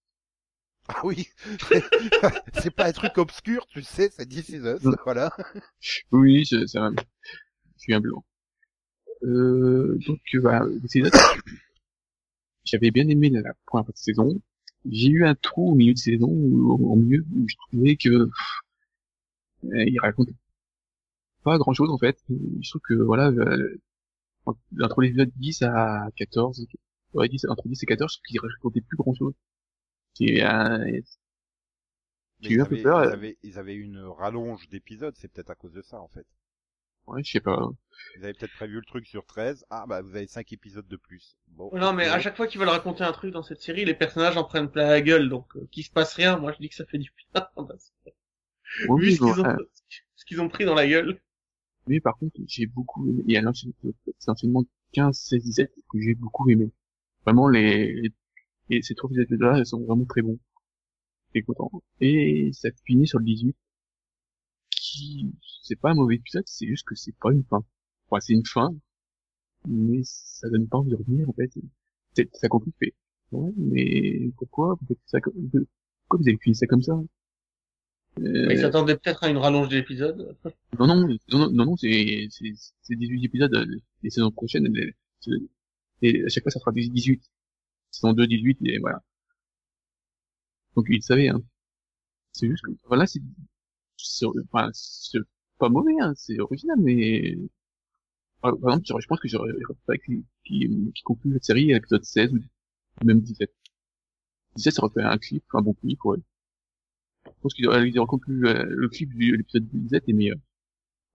[0.87, 1.27] Ah oui,
[2.61, 4.91] c'est pas un truc obscur, tu sais, c'est This Is Us, Non.
[5.05, 5.31] voilà.
[6.11, 6.97] Oui, c'est, je
[7.77, 8.23] suis un blanc.
[9.23, 11.11] Euh, donc, bah, This Is Us,
[12.63, 14.41] j'avais bien aimé la, la première partie de saison.
[14.89, 19.71] J'ai eu un trou au milieu de saison, au milieu, où je trouvais que, pff,
[19.73, 20.29] euh, il raconte
[21.43, 22.17] pas grand chose, en fait.
[22.29, 23.79] Je trouve que, voilà, euh,
[24.45, 26.67] entre les épisodes 10 à 14,
[27.13, 29.33] ouais, 10, entre 10 et 14, je trouve qu'il racontait plus grand chose.
[30.19, 30.79] J'ai un,
[32.41, 33.13] J'ai eu ils un peu avaient, peur, ils euh.
[33.13, 36.27] avaient, ils avaient une rallonge d'épisodes, c'est peut-être à cause de ça, en fait.
[37.07, 37.69] ouais, je sais pas.
[38.15, 39.65] Ils avaient peut-être prévu le truc sur 13.
[39.69, 41.37] Ah, bah, vous avez 5 épisodes de plus.
[41.47, 41.73] Bon.
[41.73, 44.37] Non mais à chaque fois qu'ils veulent raconter un truc dans cette série, les personnages
[44.37, 46.75] en prennent plein la gueule, donc euh, qu'il se passe rien, moi je dis que
[46.75, 47.47] ça fait du bien.
[48.87, 49.55] Oui, Vu ce qu'ils ont, euh,
[50.15, 51.19] ce qu'ils ont pris dans la gueule.
[51.87, 54.63] Mais par contre, j'ai beaucoup aimé, il y a l'enchaînement
[54.93, 56.71] 15, 16, 17 que j'ai beaucoup aimé.
[57.25, 58.11] Vraiment, les,
[58.69, 60.39] et ces trois épisodes-là, elles sont vraiment très bons.
[61.33, 61.71] T'es content.
[62.01, 63.55] Et ça finit sur le 18,
[64.71, 65.31] qui,
[65.63, 67.63] c'est pas un mauvais épisode, c'est juste que c'est pas une fin.
[68.09, 68.73] Enfin, c'est une fin,
[69.67, 71.51] mais ça donne pas envie de revenir, en fait.
[72.15, 72.93] C'est, ça complique, fait.
[73.31, 76.93] Ouais, mais pourquoi vous faites ça comme, pourquoi vous avez fini ça comme ça?
[78.19, 80.35] Euh, Ils s'attendaient peut-être à une rallonge d'épisodes.
[80.79, 81.17] non, non, non,
[81.51, 82.51] non, non, c'est, c'est,
[82.81, 83.65] c'est 18 épisodes, euh,
[84.03, 84.93] les saisons prochaines, les-
[86.01, 87.21] et à chaque fois, ça sera 18.
[87.91, 89.01] Saison 2, 18, et voilà.
[90.75, 91.41] Donc, ils savaient, hein.
[92.33, 93.21] C'est juste que, voilà, c'est,
[93.97, 95.19] c'est, enfin, c'est
[95.59, 97.37] pas mauvais, hein, c'est original, mais,
[98.41, 99.51] par exemple, je pense que j'aurais,
[99.85, 102.39] pas qui, qui, qui conclut cette série à l'épisode 16 ou
[103.05, 103.53] même 17.
[104.55, 106.17] 17, ça aurait fait un clip, un bon clip, ouais.
[107.41, 110.37] Je pense ils auraient conclu euh, le clip de l'épisode 17 est meilleur.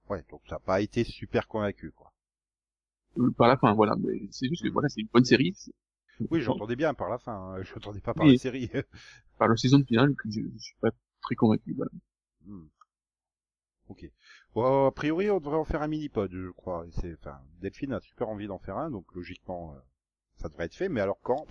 [0.09, 2.13] Ouais, donc ça n'a pas été super convaincu, quoi.
[3.19, 3.95] Euh, par la fin, voilà.
[3.97, 5.55] Mais c'est juste que voilà, c'est une bonne série.
[6.31, 7.63] Oui, j'entendais bien par la fin, hein.
[7.63, 8.33] j'entendais pas par Oui.
[8.33, 8.71] la série.
[9.39, 11.75] Par la saison finale, je, je suis pas très convaincu.
[11.75, 11.91] Voilà.
[12.47, 12.67] Hmm.
[13.89, 14.11] Ok.
[14.55, 16.87] Bon, a priori, on devrait en faire un mini-pod, je crois.
[16.91, 19.79] C'est, enfin, Delphine a super envie d'en faire un, donc logiquement, euh,
[20.39, 20.89] ça devrait être fait.
[20.89, 21.47] Mais alors quand?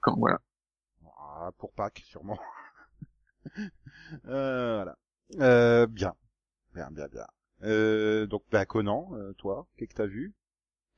[0.00, 0.40] Quand voilà.
[1.18, 2.38] Ah, Pour Pâques, sûrement.
[4.28, 4.96] Euh, voilà.
[5.40, 6.14] Euh, bien,
[6.74, 7.26] bien, bien, bien.
[7.64, 10.34] Euh, donc, bah, Conan, euh, toi, qu'est-ce que t'as vu?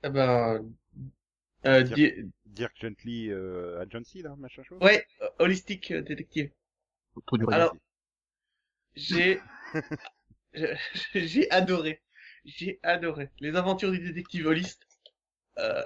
[0.03, 0.75] Eh ben,
[1.67, 4.81] euh, Dire- di- Dirk Gently euh, Agency, là, machin chose?
[4.81, 6.51] Ouais, euh, holistic dur.
[7.51, 7.77] Alors,
[8.95, 9.43] j'ai
[11.15, 12.03] J'ai adoré.
[12.45, 13.31] J'ai adoré.
[13.41, 14.87] Les aventures du détective holiste.
[15.59, 15.85] Euh,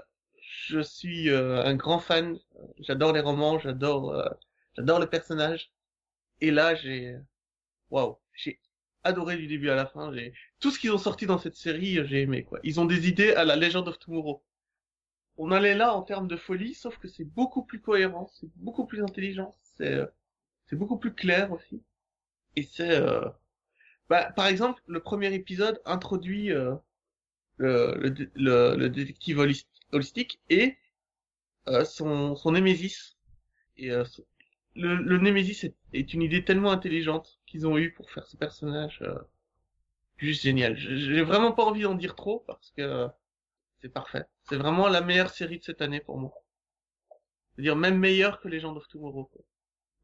[0.68, 2.38] je suis euh, un grand fan.
[2.80, 4.28] J'adore les romans, j'adore euh,
[4.76, 5.72] j'adore les personnages.
[6.41, 7.16] Et là, j'ai
[7.91, 8.61] waouh, j'ai
[9.05, 10.12] adoré du début à la fin.
[10.14, 12.61] J'ai tout ce qu'ils ont sorti dans cette série, j'ai aimé quoi.
[12.64, 14.43] Ils ont des idées à la Legend of Tomorrow.
[15.37, 18.87] On est là en termes de folie, sauf que c'est beaucoup plus cohérent, c'est beaucoup
[18.87, 20.01] plus intelligent, c'est
[20.66, 21.82] c'est beaucoup plus clair aussi.
[22.57, 23.22] Et c'est euh,
[24.09, 26.74] bah, par exemple, le premier épisode introduit euh,
[27.59, 27.95] le,
[28.35, 30.76] le, le, détective holist- holistique et
[31.68, 33.16] euh, son, son Némésis.
[33.76, 34.05] Et euh,
[34.74, 38.36] le, le Némésis est, est une idée tellement intelligente qu'ils ont eu pour faire ce
[38.36, 39.18] personnage euh,
[40.16, 40.76] juste génial.
[40.76, 43.08] J'ai vraiment pas envie d'en dire trop parce que euh,
[43.80, 44.24] c'est parfait.
[44.44, 46.32] C'est vraiment la meilleure série de cette année pour moi.
[47.54, 49.26] C'est-à-dire même meilleure que Legend of Tomorrow.
[49.26, 49.42] Quoi.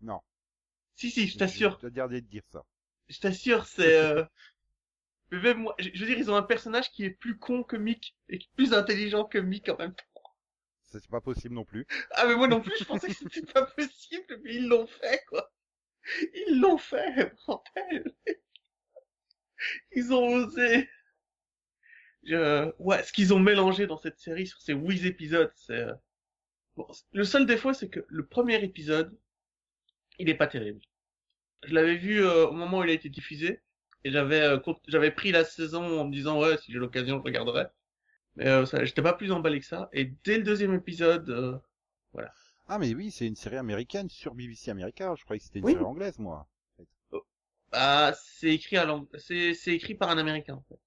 [0.02, 0.20] Non.
[0.94, 1.78] Si si, je t'assure.
[1.82, 2.64] Je te garder de dire ça.
[3.08, 3.98] Je t'assure, c'est.
[3.98, 4.24] Euh...
[5.32, 7.76] Mais même moi, je veux dire, ils ont un personnage qui est plus con que
[7.76, 10.04] Mick et qui est plus intelligent que Mick en même temps.
[10.90, 11.86] C'est pas possible non plus.
[12.12, 15.24] Ah mais moi non plus, je pensais que c'était pas possible, mais ils l'ont fait
[15.28, 15.50] quoi.
[16.48, 18.14] Ils l'ont fait, bordel.
[19.92, 20.88] Ils ont osé.
[22.24, 22.72] Je...
[22.78, 25.72] Ouais, ce qu'ils ont mélangé dans cette série sur ces huit épisodes, c'est.
[25.74, 25.94] euh,
[26.76, 29.16] Bon, le seul défaut, c'est que le premier épisode,
[30.20, 30.80] il est pas terrible.
[31.64, 33.60] Je l'avais vu euh, au moment où il a été diffusé,
[34.04, 37.22] et j'avais euh, j'avais pris la saison en me disant ouais, si j'ai l'occasion, je
[37.24, 37.66] regarderai.
[38.36, 39.88] Mais euh, ça, j'étais pas plus emballé que ça.
[39.92, 41.58] Et dès le deuxième épisode, euh,
[42.68, 45.14] Ah mais oui, c'est une série américaine sur BBC America.
[45.14, 45.72] Je croyais que c'était une Oui.
[45.72, 46.48] série anglaise, moi.
[47.72, 50.54] bah, c'est écrit à l'ang- c'est c'est écrit par un américain.
[50.54, 50.78] En fait.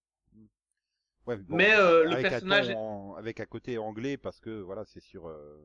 [1.26, 5.00] Ouais, bon, Mais euh, le personnage, en- avec un côté anglais parce que voilà, c'est
[5.02, 5.58] sur euh,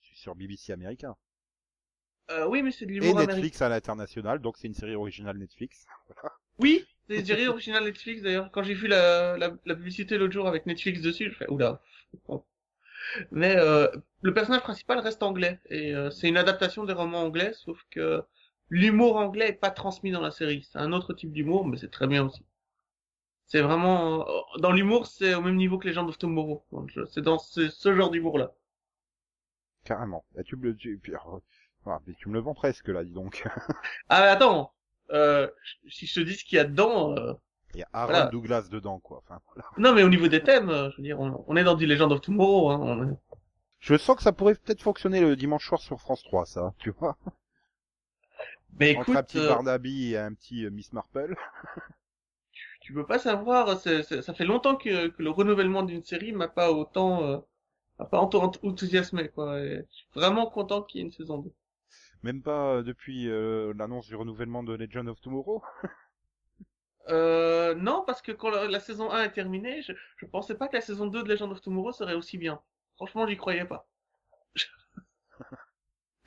[0.00, 1.16] sur BBC américain.
[2.30, 3.48] euh, oui, mais c'est de Et l'humour américain.
[3.48, 5.84] Netflix à l'international, donc c'est une série originale Netflix.
[6.58, 8.50] Oui, c'est une série originale Netflix d'ailleurs.
[8.52, 11.80] Quand j'ai vu la, la, la publicité l'autre jour avec Netflix dessus, je fais oula.
[13.30, 13.88] Mais euh,
[14.20, 18.22] le personnage principal reste anglais et euh, c'est une adaptation des romans anglais, sauf que
[18.68, 20.66] l'humour anglais est pas transmis dans la série.
[20.70, 22.44] C'est un autre type d'humour, mais c'est très bien aussi.
[23.46, 26.64] C'est vraiment euh, dans l'humour, c'est au même niveau que les gens of Tomorrow.
[27.10, 28.52] C'est dans ce, ce genre d'humour là.
[29.84, 30.24] Carrément.
[30.34, 31.40] Là, tu me le tu, alors,
[31.86, 33.44] ah, mais tu me le vends presque là, dis donc.
[34.08, 34.72] Ah mais attends,
[35.12, 35.48] euh,
[35.88, 37.32] si je te dis ce qu'il y a dedans, euh,
[37.74, 38.26] Il y a Aaron Voilà.
[38.26, 39.22] Douglas dedans quoi.
[39.24, 39.64] Enfin voilà.
[39.78, 41.86] non mais au niveau des thèmes, euh, je veux dire, on, on est dans du
[41.86, 42.70] Legend of Tomorrow.
[42.70, 43.16] Hein, on est-
[43.80, 46.90] Je sens que ça pourrait peut-être fonctionner le dimanche soir sur France 3 ça, tu
[46.90, 47.16] vois.
[48.78, 51.34] Mais Entre écoute, un petit euh, Barnaby et un petit euh, Miss Marple.
[52.80, 53.78] tu peux pas savoir.
[53.78, 57.38] ça fait longtemps que, que le renouvellement d'une série m'a pas autant, euh,
[57.98, 59.60] m'a pas autant enthousiasmé quoi.
[59.60, 61.52] Et je suis vraiment content qu'il y ait une saison 2.
[62.22, 65.62] Même pas euh, depuis euh, l'annonce du renouvellement de Legend of Tomorrow.
[67.08, 70.68] Euh, non, parce que quand la, la saison 1 est terminée, je, je pensais pas
[70.68, 72.60] que la saison 2 de Legend of Tomorrow serait aussi bien.
[72.96, 73.88] Franchement, j'y croyais pas.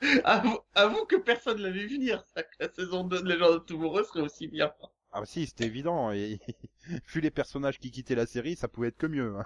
[0.24, 3.66] avoue, avoue que personne l'avait vu venir, ça, que la saison 2 de Legend of
[3.66, 4.72] Tomorrow serait aussi bien.
[5.12, 6.10] Ah bah si, c'était évident.
[6.12, 6.40] Et
[7.08, 9.36] vu les personnages qui quittaient la série, ça pouvait être que mieux.
[9.38, 9.44] hein.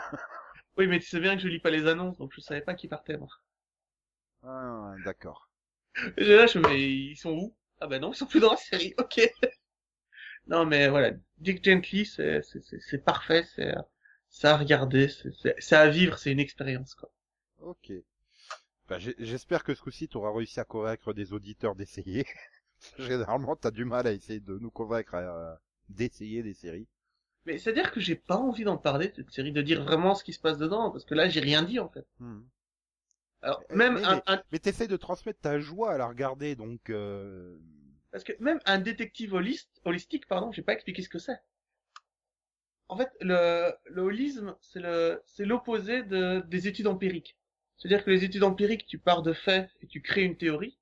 [0.78, 2.74] Oui, mais tu sais bien que je lis pas les annonces, donc je savais pas
[2.74, 3.28] qui partait, moi.
[4.42, 5.50] Ah, d'accord.
[6.18, 7.54] Je me mais ils sont où?
[7.80, 9.20] Ah bah non, ils sont plus dans la série, ok.
[10.48, 12.40] non, mais voilà, Dick Gently, c'est,
[13.04, 13.74] parfait, c'est,
[14.46, 17.10] à regarder, c'est, à vivre, c'est une expérience, quoi.
[17.60, 17.92] Ok.
[18.88, 22.26] Bah, j'espère que ce coup-ci, tu auras réussi à convaincre des auditeurs d'essayer.
[22.98, 26.88] Généralement, t'as du mal à essayer de nous convaincre à- d'essayer des séries.
[27.46, 30.22] Mais c'est-à-dire que j'ai pas envie d'en parler de cette série, de dire vraiment ce
[30.22, 32.06] qui se passe dedans, parce que là, j'ai rien dit, en fait.
[32.18, 32.40] Hmm.
[33.46, 36.56] Alors, Euh, même mais- un, un- Mais t'essayes de transmettre ta joie à la regarder,
[36.56, 36.90] donc...
[36.90, 37.56] Euh...
[38.10, 41.38] parce que même un détective holiste, holistique, pardon, j'ai pas expliqué ce que c'est.
[42.88, 47.36] En fait, le, le holisme, c'est le, c'est l'opposé de, des études empiriques.
[47.76, 50.76] C'est-à-dire que les études empiriques, tu pars de faits et tu crées une théorie.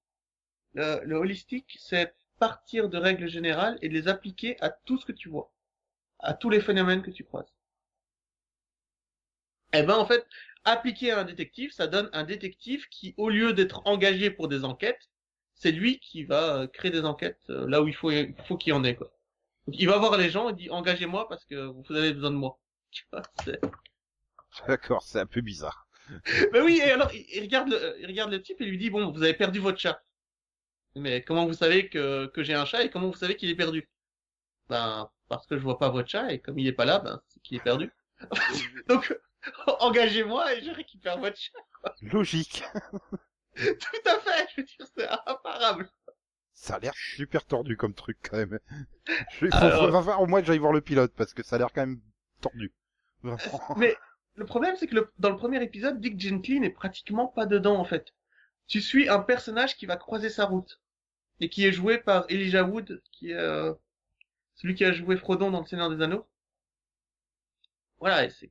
[0.75, 5.05] Le, le holistique, c'est partir de règles générales et de les appliquer à tout ce
[5.07, 5.53] que tu vois.
[6.21, 7.53] À tous les phénomènes que tu croises.
[9.75, 10.25] Eh ben, en fait,
[10.65, 14.65] appliquer à un détective, ça donne un détective qui, au lieu d'être engagé pour des
[14.65, 15.11] enquêtes,
[15.55, 18.57] c'est lui qui va euh, créer des enquêtes euh, là où il faut, il faut
[18.57, 19.12] qu'il y en ait, quoi.
[19.67, 22.37] Donc, il va voir les gens et dit, engagez-moi parce que vous avez besoin de
[22.37, 22.59] moi.
[24.69, 25.87] D'accord, c'est un peu bizarre.
[26.53, 28.91] Mais oui, et alors, il, il regarde le, il regarde le type et lui dit,
[28.91, 30.03] bon, vous avez perdu votre chat.
[30.97, 33.57] Mais comment vous savez que, que j'ai un chat et comment vous savez qu'il est
[33.57, 33.89] perdu?
[34.69, 37.21] Ben, parce que je vois pas votre chat et comme il est pas là, ben,
[37.29, 37.91] c'est qu'il est perdu.
[38.89, 39.17] Donc,
[39.81, 41.59] engagez-moi et je récupère votre chat.
[42.03, 42.65] Logique.
[43.57, 45.89] Tout à fait, je veux dire, c'est imparable.
[46.53, 48.59] Ça a l'air super tordu comme truc quand même.
[49.41, 51.73] Je, Alors- faut- au moins que j'aille voir le pilote parce que ça a l'air
[51.73, 52.01] quand même
[52.41, 52.73] tordu.
[53.77, 53.97] Mais
[54.37, 57.77] le problème, c'est que le- dans le premier épisode, Dick Gently n'est pratiquement pas dedans,
[57.77, 58.13] en fait.
[58.67, 60.81] Tu suis un personnage qui va croiser sa route.
[61.41, 63.75] Et qui est joué par Elijah Wood, qui est euh,
[64.55, 66.27] celui qui a joué Frodon dans Le Seigneur des Anneaux.
[67.99, 68.51] Voilà, c'est...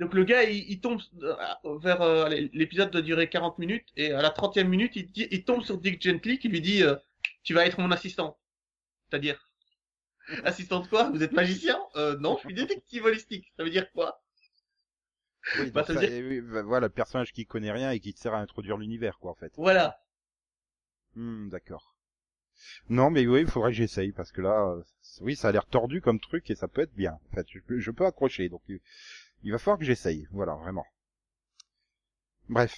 [0.00, 1.34] Donc le gars, il, il tombe euh,
[1.78, 2.00] vers...
[2.02, 5.62] euh, L'épisode doit durer 40 minutes, et à la 30e minute, il, dit, il tombe
[5.62, 6.96] sur Dick Gently, qui lui dit euh,
[7.44, 8.38] Tu vas être mon assistant.
[9.08, 9.46] C'est-à-dire...
[10.44, 11.10] Assistant de quoi?
[11.10, 11.78] Vous êtes magicien?
[11.96, 13.52] Euh, Non, je suis détective holistique.
[13.56, 14.22] Ça veut dire quoi?
[15.58, 17.72] Oui, Bah, donc ça veut ça- dire- et oui, bah, voilà, le personnage qui connaît
[17.72, 19.52] rien et qui te sert à introduire l'univers, quoi, en fait.
[19.56, 20.00] Voilà.
[21.16, 21.96] Hmm, d'accord.
[22.90, 24.82] Non, mais oui, il faudrait que j'essaye parce que là, euh,
[25.22, 27.18] oui, ça a l'air tordu comme truc et ça peut être bien.
[27.32, 28.80] En fait, je peux, je peux accrocher, donc il,
[29.42, 30.26] il va falloir que j'essaye.
[30.30, 30.84] Voilà, vraiment.
[32.48, 32.74] Bref,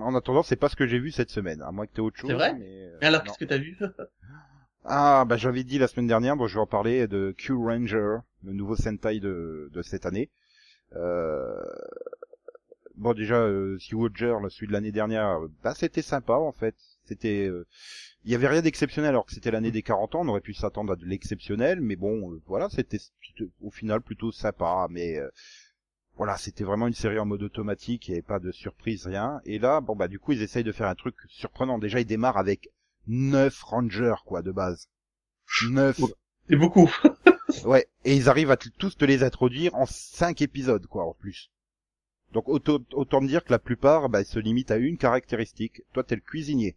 [0.00, 2.18] en attendant, c'est pas ce que j'ai vu cette semaine, à moins que t'aies autre
[2.18, 2.30] chose.
[2.30, 3.78] C'est vrai mais, euh, Et alors, qu'est-ce que t'as vu
[4.84, 8.16] Ah, bah j'avais dit la semaine dernière, bon, je vais en parler de Q Ranger,
[8.42, 10.28] le nouveau Sentai de, de cette année.
[10.96, 11.62] Euh...
[12.96, 16.74] Bon, déjà, euh, Sea Watcher, celui de l'année dernière, bah c'était sympa en fait.
[17.04, 17.66] C'était, euh,
[18.24, 20.54] il y avait rien d'exceptionnel alors que c'était l'année des 40 ans, on aurait pu
[20.54, 25.18] s'attendre à de l'exceptionnel, mais bon, euh, voilà, c'était c'était au final plutôt sympa, mais
[25.18, 25.28] euh,
[26.16, 29.40] voilà, c'était vraiment une série en mode automatique, il n'y avait pas de surprise, rien.
[29.44, 31.78] Et là, bon bah du coup, ils essayent de faire un truc surprenant.
[31.78, 32.68] Déjà, ils démarrent avec
[33.06, 34.88] neuf rangers quoi de base.
[35.68, 36.00] Neuf.
[36.48, 36.90] C'est beaucoup.
[37.64, 41.50] Ouais, et ils arrivent à tous te les introduire en cinq épisodes, quoi, en plus.
[42.32, 45.82] Donc autant, autant me dire que la plupart bah, se limitent à une caractéristique.
[45.92, 46.76] Toi, t'es le cuisinier.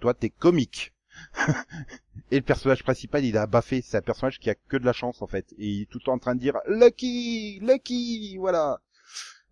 [0.00, 0.91] Toi, t'es comique.
[2.30, 3.82] et le personnage principal, il a baffé.
[3.82, 5.52] C'est un personnage qui a que de la chance, en fait.
[5.58, 8.80] Et il est tout le temps en train de dire «Lucky Lucky!» Voilà.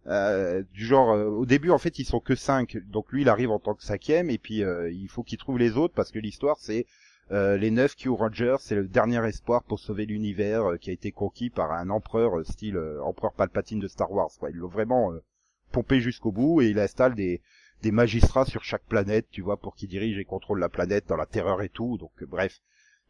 [0.06, 2.78] Euh, du genre, euh, au début, en fait, ils sont que cinq.
[2.88, 5.58] Donc lui, il arrive en tant que cinquième, et puis euh, il faut qu'il trouve
[5.58, 6.86] les autres, parce que l'histoire, c'est
[7.32, 11.12] euh, les neuf Q Rangers, c'est le dernier espoir pour sauver l'univers qui a été
[11.12, 14.30] conquis par un empereur style empereur Palpatine de Star Wars.
[14.38, 14.50] Quoi.
[14.50, 15.12] Ils vraiment
[15.70, 17.40] pompé jusqu'au bout et il installe des,
[17.82, 21.16] des magistrats sur chaque planète, tu vois, pour qu'ils dirigent et contrôlent la planète dans
[21.16, 21.98] la terreur et tout.
[21.98, 22.60] Donc euh, bref,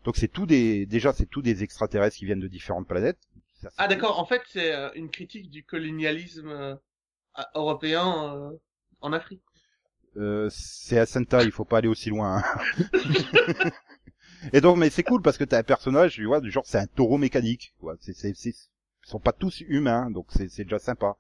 [0.04, 3.18] donc c'est tout des déjà c'est tout des extraterrestres qui viennent de différentes planètes.
[3.60, 6.74] Ça, Ah d'accord, en fait c'est euh, une critique du colonialisme euh,
[7.54, 8.50] européen euh,
[9.00, 9.42] en Afrique.
[10.16, 12.42] Euh, c'est à Senta, il faut pas aller aussi loin.
[12.42, 12.90] hein.
[14.52, 16.78] et donc, mais c'est cool parce que t'as un personnage, tu vois, du genre c'est
[16.78, 17.74] un taureau mécanique.
[17.80, 17.96] Quoi.
[18.00, 21.16] C'est, c'est, c'est, ils sont pas tous humains, donc c'est, c'est déjà sympa.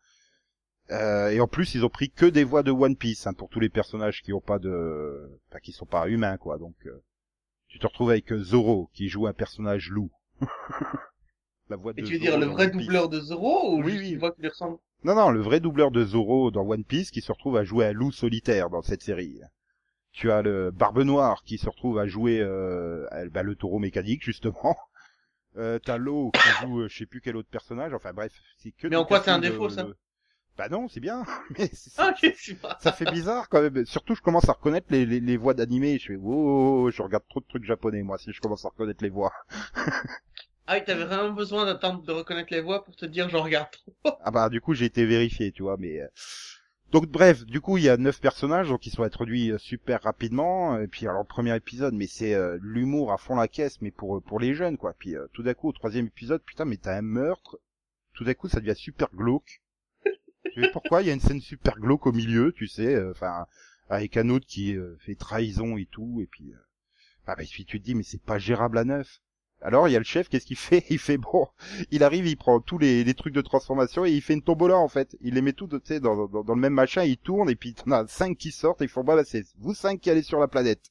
[0.90, 3.48] Euh, et en plus, ils ont pris que des voix de One Piece hein, pour
[3.48, 6.58] tous les personnages qui ont pas de, enfin, qui sont pas humains, quoi.
[6.58, 7.02] Donc, euh,
[7.68, 10.10] tu te retrouves avec euh, Zoro qui joue un personnage loup.
[11.70, 13.92] La voix Et de tu veux Zoro dire le vrai doubleur de Zoro ou Oui,
[13.92, 14.10] juste oui.
[14.12, 14.78] une voix qui lui ressemble?
[15.04, 17.86] Non, non, le vrai doubleur de Zoro dans One Piece qui se retrouve à jouer
[17.86, 19.40] un loup solitaire dans cette série.
[20.12, 24.24] Tu as le Barbe Noire qui se retrouve à jouer euh, bah, le taureau mécanique
[24.24, 24.76] justement.
[25.56, 27.92] Euh, t'as Lo qui joue euh, je sais plus quel autre personnage.
[27.92, 28.86] Enfin bref, c'est que.
[28.86, 29.84] Mais en quoi c'est un défaut, de- ça?
[30.60, 31.24] Bah non, c'est bien.
[31.58, 32.12] Mais c'est- Ah
[32.60, 32.78] pas.
[32.82, 33.86] ça fait bizarre quand même.
[33.86, 35.98] Surtout, je commence à reconnaître les, les, les voix d'animé.
[35.98, 39.02] Je fais wow, je regarde trop de trucs japonais moi si je commence à reconnaître
[39.02, 39.32] les voix.
[40.66, 43.68] Ah oui, t'avais vraiment besoin d'attendre de reconnaître les voix pour te dire j'en regarde
[43.70, 44.12] trop.
[44.22, 46.06] Ah bah du coup j'ai été vérifié, tu vois, mais euh,
[46.92, 50.02] donc bref, du coup il y a neuf personnages donc ils sont introduits euh, super
[50.02, 53.80] rapidement et puis alors le premier épisode mais c'est euh, l'humour à fond la caisse
[53.80, 54.94] mais pour pour les jeunes quoi.
[54.98, 57.58] Puis euh, tout d'un coup au troisième épisode putain mais t'as un meurtre,
[58.12, 59.62] tout d'un coup ça devient super glauque.
[60.52, 63.10] Tu sais pourquoi il y a une scène super glauque au milieu, tu sais, euh,
[63.12, 63.46] enfin
[63.88, 66.56] avec un autre qui euh, fait trahison et tout et puis euh,
[67.26, 69.20] ah bah puis tu te dis mais c'est pas gérable à neuf.
[69.62, 70.84] Alors il y a le chef, qu'est-ce qu'il fait?
[70.90, 71.48] Il fait bon,
[71.90, 74.78] il arrive, il prend tous les, les trucs de transformation et il fait une tombola
[74.78, 75.16] en fait.
[75.20, 77.56] Il les met tous, tu sais, dans, dans, dans le même machin, il tourne et
[77.56, 80.10] puis t'en as cinq qui sortent et ils font bah, bah c'est vous cinq qui
[80.10, 80.90] allez sur la planète.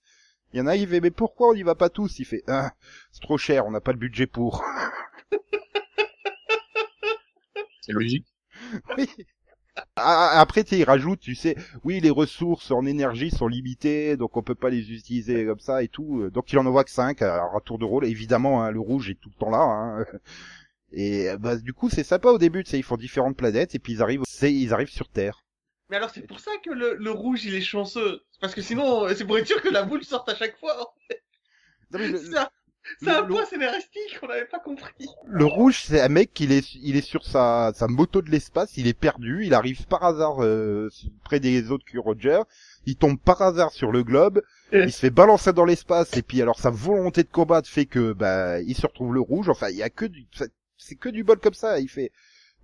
[0.54, 2.20] Il y en a, il fait mais pourquoi on n'y va pas tous?
[2.20, 2.74] Il fait ah,
[3.12, 4.64] c'est trop cher, on n'a pas le budget pour.
[7.82, 8.28] C'est logique.
[8.98, 9.10] oui.
[9.96, 14.18] Ah, Après, tu sais, il rajoute, tu sais, oui, les ressources en énergie sont limitées,
[14.18, 16.30] donc on peut pas les utiliser comme ça et tout.
[16.30, 18.06] Donc il en envoie que 5 à, à tour de rôle.
[18.06, 19.60] Évidemment, hein, le rouge est tout le temps là.
[19.60, 20.06] Hein.
[20.92, 23.80] Et bah, du coup, c'est sympa au début, tu sais, ils font différentes planètes et
[23.80, 25.44] puis ils arrivent, ils arrivent sur Terre.
[25.90, 28.22] Mais alors c'est pour ça que le, le rouge il est chanceux.
[28.42, 30.94] Parce que sinon, c'est pour être sûr que la boule sorte à chaque fois.
[31.92, 32.50] Non, mais le, C'est un,
[33.02, 35.08] c'est un le- point scénaristique qu'on n'avait pas compris.
[35.28, 38.78] le rouge, c'est un mec qui est, il est sur sa, sa moto de l'espace,
[38.78, 40.90] il est perdu, il arrive par hasard euh,
[41.24, 42.40] près des autres Q Roger,
[42.86, 46.42] il tombe par hasard sur le globe, il se fait balancer dans l'espace et puis
[46.42, 49.50] alors sa volonté de combattre fait que bah il se retrouve le rouge.
[49.50, 50.26] Enfin, il y a que du,
[50.78, 51.80] c'est- que du bol comme ça.
[51.80, 52.12] Il fait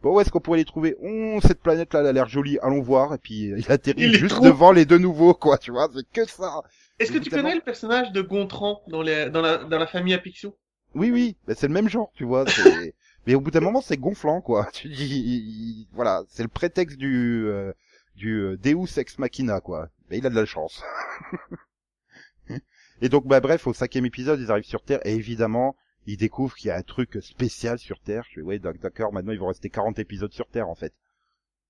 [0.04, 0.96] bon, où est-ce qu'on pourrait les trouver?
[1.02, 3.14] Oh, cette planète là, elle a l'air jolie, allons voir.
[3.16, 4.48] Et puis il atterrit Il juste trouve.
[4.48, 5.58] devant les deux nouveaux, quoi.
[5.58, 6.62] Tu vois, c'est que ça.
[7.00, 10.14] Est-ce que tu connais le personnage de Gontran dans, les, dans, la, dans la famille
[10.14, 10.56] Apixion
[10.94, 12.46] Oui, oui, bah, c'est le même genre, tu vois.
[13.28, 14.70] Mais au bout d'un moment, c'est gonflant, quoi.
[14.74, 17.74] Tu dis, il- il- voilà, c'est le prétexte du euh,
[18.16, 19.90] du euh, Deus ex machina, quoi.
[20.10, 20.84] Mais il a de la chance.
[23.02, 25.76] et donc, bah bref, au cinquième épisode, ils arrivent sur Terre et évidemment,
[26.06, 28.24] ils découvrent qu'il y a un truc spécial sur Terre.
[28.30, 29.12] Je fais, ouais, d'ac- d'accord.
[29.12, 30.94] Maintenant, ils vont rester 40 épisodes sur Terre, en fait.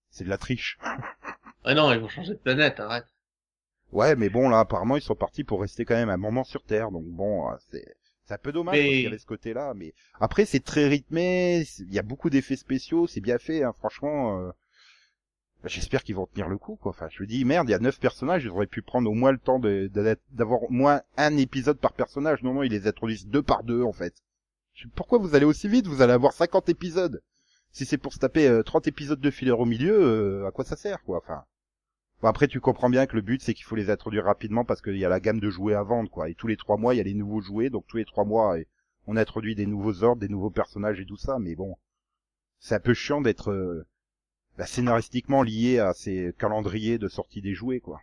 [0.10, 0.78] C'est de la triche.
[1.64, 3.06] Ah non, ils vont changer de planète, arrête.
[3.96, 6.64] Ouais, mais bon, là, apparemment, ils sont partis pour rester quand même un moment sur
[6.64, 6.92] Terre.
[6.92, 7.86] Donc bon, euh, c'est
[8.28, 9.74] c'est un peu dommage Mais- parce qu'il y avait ce côté-là.
[9.76, 11.64] Mais après, c'est très rythmé.
[11.80, 13.08] Il y a beaucoup d'effets spéciaux.
[13.08, 14.40] C'est bien fait, hein, franchement.
[14.40, 14.52] euh,
[15.64, 16.92] J'espère qu'ils vont tenir le coup, quoi.
[16.92, 18.44] Enfin, je me dis, merde, il y a neuf personnages.
[18.44, 19.60] Ils auraient pu prendre au moins le temps
[20.32, 22.44] d'avoir au moins un épisode par personnage.
[22.44, 24.14] Non, non, ils les introduisent deux par deux, en fait.
[24.74, 25.88] Je- Pourquoi vous allez aussi vite?
[25.88, 27.22] Vous allez avoir 50 épisodes.
[27.72, 30.66] Si c'est pour se taper euh, 30 épisodes de filler au milieu, euh, à quoi
[30.66, 31.18] ça sert, quoi?
[31.18, 31.44] Enfin.
[32.26, 34.82] Bon, après, tu comprends bien que le but, c'est qu'il faut les introduire rapidement parce
[34.82, 36.28] qu'il y a la gamme de jouets à vendre, quoi.
[36.28, 38.26] Et tous les trois mois, il y a les nouveaux jouets, donc tous les trois
[38.26, 38.56] mois,
[39.06, 41.38] on introduit des nouveaux ordres, des nouveaux personnages et tout ça.
[41.38, 41.78] Mais bon,
[42.60, 43.86] c'est un peu chiant d'être euh,
[44.58, 48.02] bah, scénaristiquement lié à ces calendriers de sortie des jouets, quoi.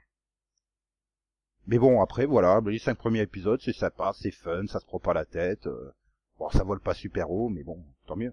[1.67, 5.01] Mais bon, après, voilà, les cinq premiers épisodes, c'est sympa, c'est fun, ça se prend
[5.01, 5.67] pas la tête.
[5.67, 5.91] euh,
[6.39, 8.33] Bon, ça vole pas super haut, mais bon, tant mieux.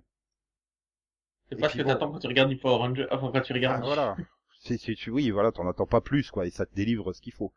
[1.49, 1.89] C'est pas ce que bon.
[1.89, 3.83] t'attends quand tu regardes du Power Ranger, enfin quand tu Ah, regardes.
[3.83, 4.15] voilà.
[4.60, 7.34] C'est, tu- oui, voilà, t'en attends pas plus, quoi, et ça te délivre ce qu'il
[7.34, 7.53] faut.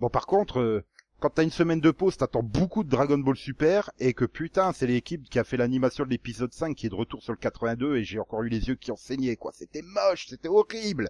[0.00, 0.84] Bon, par contre, euh,
[1.20, 4.72] quand t'as une semaine de pause, t'attends beaucoup de Dragon Ball Super, et que putain,
[4.72, 7.38] c'est l'équipe qui a fait l'animation de l'épisode 5 qui est de retour sur le
[7.38, 9.52] 82, et j'ai encore eu les yeux qui ont saigné, quoi.
[9.52, 11.08] C'était moche, c'était horrible.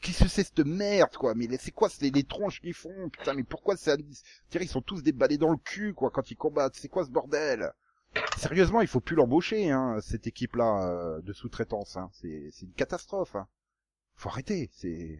[0.00, 1.34] Qu'est-ce que c'est cette merde, quoi?
[1.34, 3.10] Mais c'est quoi c'est les tronches qu'ils font?
[3.10, 3.96] Putain, mais pourquoi c'est...
[4.54, 6.74] Ils sont tous déballés dans le cul, quoi, quand ils combattent.
[6.76, 7.70] C'est quoi ce bordel?
[8.38, 11.96] Sérieusement, il faut plus l'embaucher, hein, cette équipe-là euh, de sous-traitance.
[11.96, 12.10] Hein.
[12.12, 13.36] C'est une catastrophe.
[13.36, 13.46] Hein.
[14.16, 14.70] Faut arrêter.
[14.72, 15.18] C'est.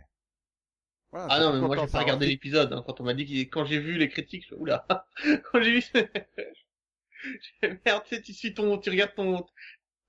[1.10, 3.48] Voilà, Ah non, mais moi j'ai pas regardé l'épisode, hein, quand on m'a dit qu'il,
[3.50, 4.54] quand j'ai vu les critiques, je...
[4.54, 4.86] oula,
[5.52, 5.84] quand j'ai vu,
[7.84, 9.44] merde, tu sais, tu suis ton, tu regardes ton,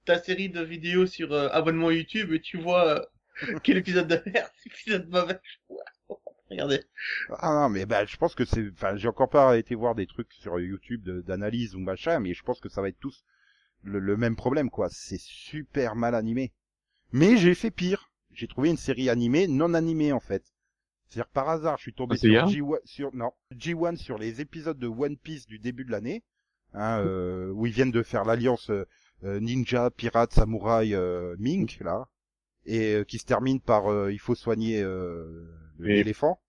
[0.06, 3.06] ta série de vidéos sur euh, abonnement YouTube et tu vois
[3.42, 5.40] euh, quel épisode de merde, épisode mauvais.
[6.50, 6.84] Regardez.
[7.40, 8.70] Ah non, mais bah, je pense que c'est.
[8.72, 12.44] Enfin, j'ai encore pas été voir des trucs sur YouTube d'analyse ou machin, mais je
[12.44, 13.24] pense que ça va être tous
[13.82, 14.88] le, le même problème, quoi.
[14.92, 16.54] C'est super mal animé.
[17.12, 18.12] Mais j'ai fait pire.
[18.34, 20.44] J'ai trouvé une série animée non animée en fait.
[21.10, 22.46] C'est-à-dire par hasard, je suis tombé Ah, sur bien.
[22.48, 26.24] G1, sur non G1 sur les épisodes de One Piece du début de l'année,
[26.74, 28.86] hein, euh, où ils viennent de faire l'alliance euh,
[29.24, 32.08] euh, ninja, pirate, samouraï, euh, mink là,
[32.66, 35.46] et euh, qui se termine par euh, il faut soigner euh,
[35.82, 36.40] Et- l'éléphant.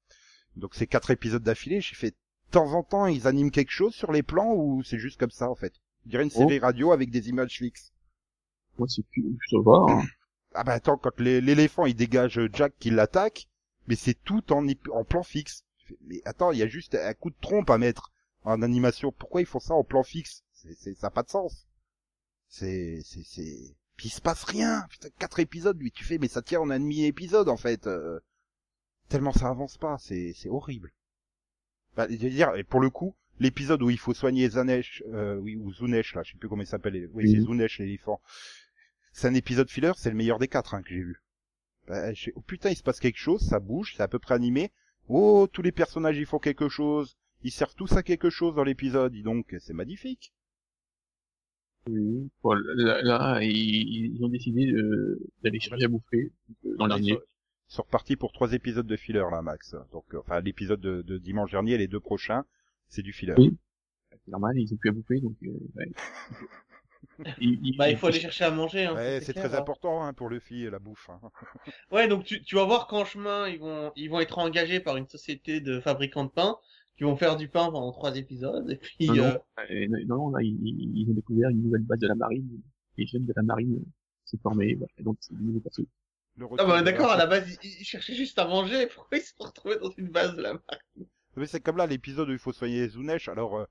[0.56, 1.80] Donc c'est quatre épisodes d'affilée.
[1.80, 2.16] J'ai fait de
[2.50, 5.50] temps en temps ils animent quelque chose sur les plans ou c'est juste comme ça
[5.50, 5.74] en fait?
[6.06, 6.38] Je dirais une Oh.
[6.38, 7.92] série radio avec des images fixes.
[8.78, 9.86] Moi, c'est plus, je pas.
[9.88, 10.02] hein.
[10.54, 13.48] Ah bah attends, quand l'é- l'éléphant il dégage Jack qui l'attaque,
[13.86, 15.64] mais c'est tout en, en plan fixe.
[16.06, 18.12] Mais attends, il y a juste un coup de trompe à mettre
[18.44, 19.12] en animation.
[19.12, 20.42] Pourquoi ils font ça en plan fixe?
[20.52, 21.66] C'est, Ça n'a pas de sens.
[22.48, 23.76] C'est, c'est, c'est...
[23.96, 24.86] Puis il se passe rien.
[24.90, 27.86] Putain, quatre épisodes, lui, tu fais, mais ça tient en un demi-épisode en fait.
[27.86, 28.20] euh,
[29.08, 30.92] Tellement ça avance pas, c'est, c'est horrible.
[31.96, 35.36] Bah, je veux dire, et pour le coup, l'épisode où il faut soigner Zanesh, euh,
[35.36, 37.08] oui, ou Zunesh, là, je sais plus comment il s'appelle.
[37.14, 37.44] Oui, c'est Mhm.
[37.46, 38.20] Zunesh, l'éléphant.
[39.16, 41.22] C'est un épisode filler, c'est le meilleur des quatre hein, que j'ai vu.
[41.86, 44.34] Bah, je oh putain, il se passe quelque chose, ça bouge, c'est à peu près
[44.34, 44.72] animé.
[45.08, 47.16] Oh, tous les personnages, ils font quelque chose.
[47.44, 50.32] Ils servent tous à quelque chose dans l'épisode, dis donc, c'est magnifique.
[51.88, 52.28] Oui.
[52.42, 54.72] Bon, là, là, ils, ils ont décidé
[55.42, 56.32] d'aller chercher à bouffer
[56.66, 57.08] euh, dans Là, l'année.
[57.08, 57.20] Ils sont-
[57.70, 59.74] ils sont repartis pour trois épisodes de filler, là, Max.
[59.92, 62.44] Donc, euh, enfin, l'épisode de, de dimanche dernier, les deux prochains,
[62.88, 63.34] c'est du filler.
[63.38, 63.56] Oui.
[64.10, 65.36] C'est normal, ils ont plus à bouffer, donc.
[65.44, 65.90] Euh, ouais.
[67.40, 68.84] Ils- Bah, il faut aller chercher à manger.
[68.86, 69.58] Hein, Ouais, c'est très hein.
[69.58, 71.08] important hein, pour le fille, la bouffe.
[71.10, 71.20] hein.
[71.90, 74.96] Ouais, donc tu, tu vas voir qu'en chemin, ils vont, ils vont être engagés par
[74.96, 76.56] une société de fabricants de pain
[76.96, 78.70] qui vont faire du pain pendant trois épisodes.
[78.70, 79.24] Et puis, Non, non.
[79.24, 79.38] euh,
[79.70, 82.48] Euh, non, non, là, ils, ils ont découvert une nouvelle base de la marine.
[82.96, 83.84] Les jeunes de la marine
[84.24, 84.86] s'est voilà.
[84.98, 85.86] Et donc, c'est persos.
[86.36, 88.86] Le ah bah d'accord, la- à la base, ils, ils cherchaient juste à manger.
[88.94, 91.06] Pourquoi ils se sont retrouvés dans une base de la marine?
[91.36, 93.28] Mais c'est comme là l'épisode où il faut soigner Zunesh.
[93.28, 93.66] Alors, euh,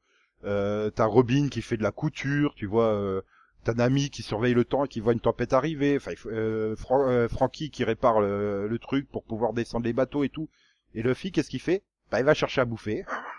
[0.45, 2.93] euh, t'as Robin qui fait de la couture, tu vois.
[2.93, 3.21] Euh,
[3.63, 5.95] t'as Nami qui surveille le temps et qui voit une tempête arriver.
[5.97, 10.23] Enfin, euh, Fran- euh, Frankie qui répare le, le truc pour pouvoir descendre les bateaux
[10.23, 10.49] et tout.
[10.95, 11.83] Et Luffy, qu'est-ce qu'il fait?
[12.11, 13.05] Bah, il va chercher à bouffer.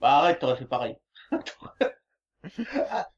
[0.00, 0.96] Bah arrête, t'aurais fait pareil.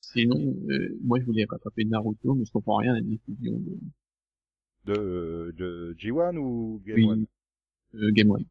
[0.00, 3.78] Sinon, euh, moi, je voulais rattraper Naruto, mais je comprends rien à la diffusion de,
[4.84, 7.26] De, de G1 ou Game oui, One?
[7.94, 8.46] Euh, Game One.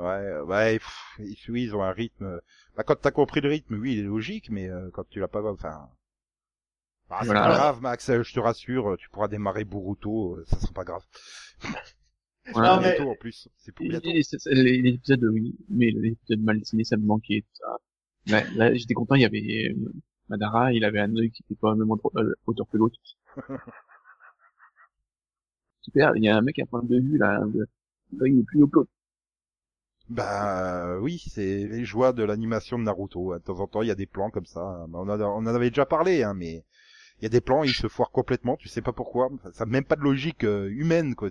[0.00, 2.40] Ouais, ouais, pff, ils- oui, ils ont un rythme.
[2.76, 5.28] Bah, quand t'as compris le rythme, oui, il est logique, mais euh, quand tu l'as
[5.28, 5.88] pas, enfin.
[7.08, 7.42] Bah, c'est Voilà.
[7.42, 10.84] pas grave, Max, euh, je te rassure, tu pourras démarrer Boruto, euh, ça sera pas
[10.84, 11.02] grave.
[12.52, 12.76] Voilà.
[12.76, 13.48] Non, mais- bientôt en plus.
[13.58, 14.08] C'est pour bientôt.
[14.08, 14.22] les,
[14.82, 17.76] les épisodes, oui, mais les épisodes mal dessinés, ça me manquait, tout ça.
[18.26, 19.92] Là, là, j'étais content, il y avait euh,
[20.28, 22.98] Madara, il avait un œil qui était pas même autre- euh, hauteur que l'autre.
[25.82, 27.40] Super, il y a un mec à point de vue, là,
[28.16, 28.90] l'œil est plus haut que l'autre.
[30.10, 33.34] Bah oui, c'est les joies de l'animation de Naruto.
[33.34, 34.60] De temps en temps, il y a des plans comme ça.
[34.88, 36.64] Bah, On, a- on en avait déjà parlé, hein, mais
[37.20, 38.56] il y a des plans, ils se foirent complètement.
[38.56, 39.30] Tu sais pas pourquoi.
[39.32, 41.30] Enfin, ça n'a même pas de logique euh, humaine, quoi.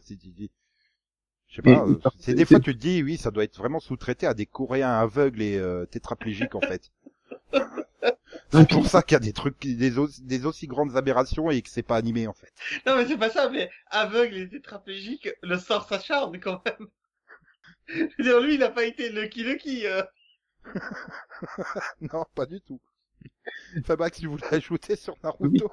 [1.49, 1.85] Je sais pas.
[1.85, 4.45] Euh, c'est des fois tu te dis, oui, ça doit être vraiment sous-traité à des
[4.45, 6.91] Coréens aveugles et euh, tétraplégiques en fait.
[8.51, 11.61] C'est pour ça qu'il y a des trucs, des, aussi- des aussi grandes aberrations et
[11.61, 12.51] que c'est pas animé en fait.
[12.85, 16.87] Non, mais c'est pas ça, mais aveugle et tétraplégique, le sort s'acharne quand même.
[17.89, 19.85] Je veux dire, lui, il a pas été Lucky Lucky.
[19.87, 20.03] Euh.
[22.01, 22.79] non, pas du tout.
[23.83, 25.71] Fabax, tu voulais ajouter sur Naruto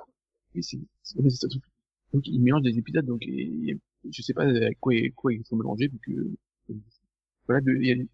[0.54, 1.48] Oui, c'est, c'est, ça.
[2.12, 3.76] Donc, il mélange des épisodes, donc, et-
[4.10, 6.72] je sais pas avec quoi, quoi ils sont mélangés, vu que,
[7.46, 7.60] voilà,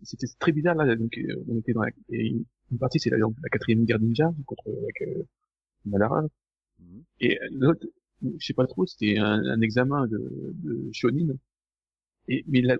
[0.02, 2.28] c'était très bizarre, là, donc, euh, on était dans la, et
[2.70, 5.22] une partie, c'est la, la quatrième guerre ninja, contre, avec, euh,
[5.86, 6.22] Madara.
[6.80, 7.04] Mhm.
[7.20, 7.86] Et euh, l'autre,
[8.22, 10.18] je sais pas trop, c'était un, un examen de,
[10.54, 11.34] de shonin.
[12.28, 12.76] Et, mais la,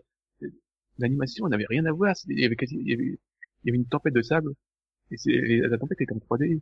[1.02, 3.78] l'animation, n'avait rien à voir, il y avait quasi, il y avait, il y avait
[3.78, 4.52] une tempête de sable,
[5.10, 6.60] et c'est, la tempête était en 3D.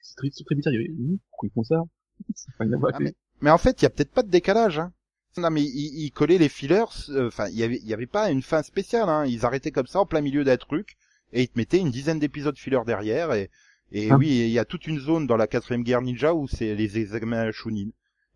[0.00, 1.82] C'est très, très bizarre, il y avait, pourquoi ils font ça?
[2.60, 2.64] Ah,
[3.00, 4.78] mais, mais en fait, il y a peut-être pas de décalage.
[4.78, 4.92] Hein.
[5.38, 6.84] Non, mais ils, ils collaient les fillers.
[7.10, 9.08] euh, Enfin, il y avait, y avait pas une fin spéciale.
[9.08, 9.24] Hein.
[9.26, 10.96] Ils arrêtaient comme ça en plein milieu d'un truc
[11.32, 13.32] et ils te mettaient une dizaine d'épisodes fillers derrière.
[13.32, 13.50] Et,
[13.92, 14.16] et Ah.
[14.18, 16.98] oui, il y a toute une zone dans la quatrième guerre ninja où c'est les
[16.98, 17.88] examens Chunin.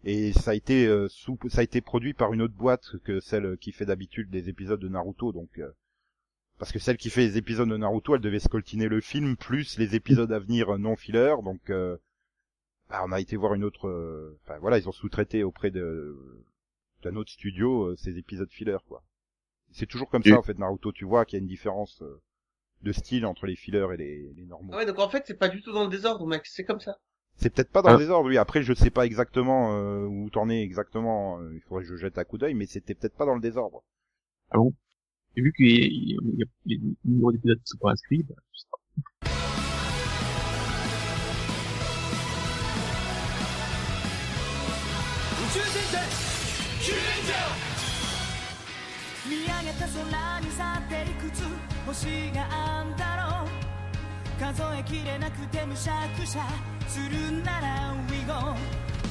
[0.04, 3.20] Et ça a été euh, sous, ça a été produit par une autre boîte que
[3.20, 5.32] celle qui fait d'habitude les épisodes de Naruto.
[5.32, 5.70] Donc, euh,
[6.58, 9.78] parce que celle qui fait les épisodes de Naruto, elle devait scoltiner le film plus
[9.78, 11.42] les épisodes à venir non fillers.
[11.42, 11.96] Donc euh,
[12.90, 16.16] bah, on a été voir une autre, euh, enfin voilà, ils ont sous-traité auprès de
[17.02, 19.02] d'un autre studio euh, ces épisodes fillers quoi.
[19.72, 22.20] C'est toujours comme ça en fait Naruto, tu vois qu'il y a une différence euh,
[22.82, 24.72] de style entre les fillers et les, les normaux.
[24.74, 26.80] Ah ouais, donc en fait, c'est pas du tout dans le désordre, mec, c'est comme
[26.80, 26.98] ça.
[27.37, 27.93] C'est peut-être pas dans Ah.
[27.93, 28.37] le désordre, oui.
[28.37, 31.39] Après, je sais pas exactement euh, où t'en es exactement.
[31.39, 33.41] euh, il faudrait que je jette un coup d'œil, mais c'était peut-être pas dans le
[33.41, 33.83] désordre.
[34.51, 34.73] Ah bon
[35.37, 37.67] Et vu qu'il y a, il y a- il y a les numéros d'épisodes qui
[37.67, 38.79] sont pas inscrits, bah, je sais pas.「
[49.27, 51.43] 見上げた空に去っていくつ
[51.85, 53.22] 星があんだろう」「
[54.38, 56.42] 数えきれなくてむしゃくしゃ
[56.88, 58.34] するなら We go」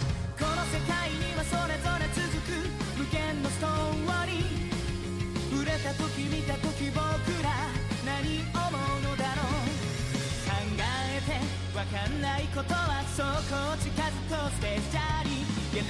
[0.38, 2.52] 「この世界にはそれぞれ続く
[2.98, 4.72] 無限のストーリー」
[5.52, 7.00] 「触れた時見た時僕
[7.42, 7.50] ら
[8.06, 9.56] 何思うのだろう」
[10.44, 11.40] 「考えて
[11.78, 15.48] わかんないことはそこを近づこうスペシャリ
[15.78, 15.84] や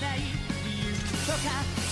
[0.00, 0.20] らない
[0.64, 1.87] 理由とか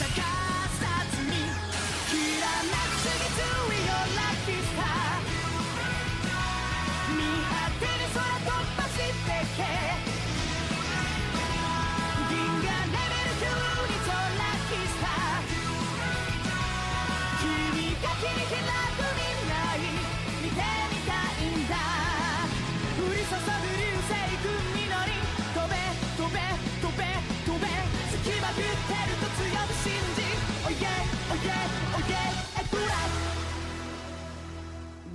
[9.56, 10.05] care.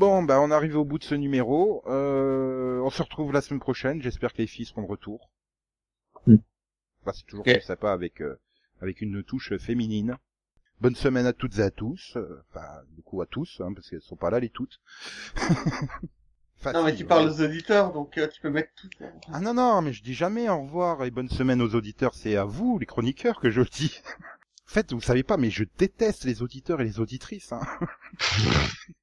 [0.01, 1.83] Bon, bah on arrive au bout de ce numéro.
[1.85, 4.01] Euh, on se retrouve la semaine prochaine.
[4.01, 5.29] J'espère que les filles seront de retour.
[6.25, 6.37] Mm.
[7.05, 8.39] Bah, c'est toujours plus sympa avec euh,
[8.81, 10.17] avec une touche féminine.
[10.79, 12.13] Bonne semaine à toutes et à tous.
[12.15, 14.79] euh, Enfin, du coup à tous, hein, parce qu'elles sont pas là les toutes.
[16.63, 17.09] Non, mais tu ouais.
[17.09, 18.87] parles aux auditeurs, donc euh, tu peux mettre tout.
[19.33, 22.13] Ah non non, mais je dis jamais au revoir et bonne semaine aux auditeurs.
[22.13, 23.99] C'est à vous, les chroniqueurs, que je le dis.
[24.69, 27.51] En fait, vous savez pas, mais je déteste les auditeurs et les auditrices.
[27.51, 27.61] Hein.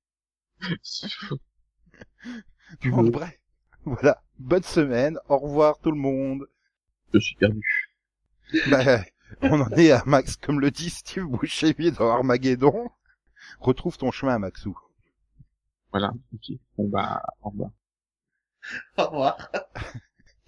[2.81, 3.39] Tu Bon, veux- bref.
[3.85, 4.23] Voilà.
[4.39, 5.19] Bonne semaine.
[5.29, 6.47] Au revoir tout le monde.
[7.15, 7.91] Je suis perdu.
[8.71, 9.03] Bah,
[9.43, 12.91] on en est à Max, comme le dit Steve Buscemi dans Armageddon.
[13.61, 14.77] Retrouve ton chemin, Maxou.
[15.91, 16.57] Voilà, ok.
[16.77, 17.71] Bon bah, au revoir.
[18.99, 19.51] Au revoir.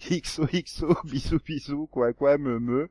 [0.01, 2.89] XOXO, bisous bisous, quoi quoi, me me.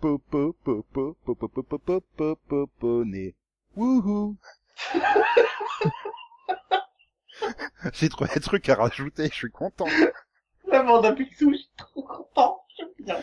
[0.00, 3.34] Po po po po po po po po po po po po né.
[3.76, 4.36] Wouhou.
[7.94, 9.86] J'ai trouvé un truc à rajouter, je suis content.
[10.68, 12.62] La bande à Picsou, je suis trop content.
[12.76, 13.20] J'aime bien.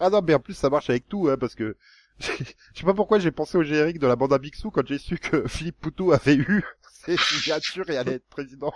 [0.00, 1.76] Ah non, mais en plus ça marche avec tout, hein, parce que
[2.18, 2.44] je
[2.74, 5.18] sais pas pourquoi j'ai pensé au générique de la bande à Bixou quand j'ai su
[5.18, 8.72] que Philippe Poutou avait eu ses signatures et allait être président.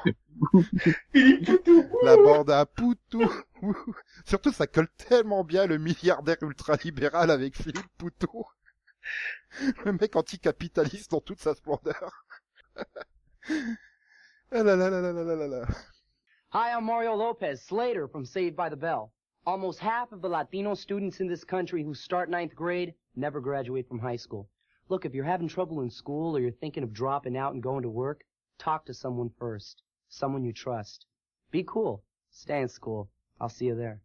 [1.13, 1.85] Philippe Poutou.
[2.05, 3.29] La bande à Poutou.
[4.25, 8.45] Surtout ça colle tellement bien le milliardaire ultralibéral avec Philippe Poutou.
[9.85, 12.25] Le mec anticapitaliste dans toute sa splendeur.
[14.53, 15.65] la, la, la, la, la, la, la.
[16.51, 19.13] Hi, I'm Mario Lopez, Slater from Saved by the Bell.
[19.45, 23.89] Almost half of the Latino students in this country who start ninth grade never graduate
[23.89, 24.49] from high school.
[24.89, 27.83] Look, if you're having trouble in school or you're thinking of dropping out and going
[27.83, 28.23] to work,
[28.59, 29.83] talk to someone first.
[30.09, 31.07] Someone you trust.
[31.51, 32.05] Be cool.
[32.31, 33.11] Stay in school.
[33.41, 34.03] I'll see you there.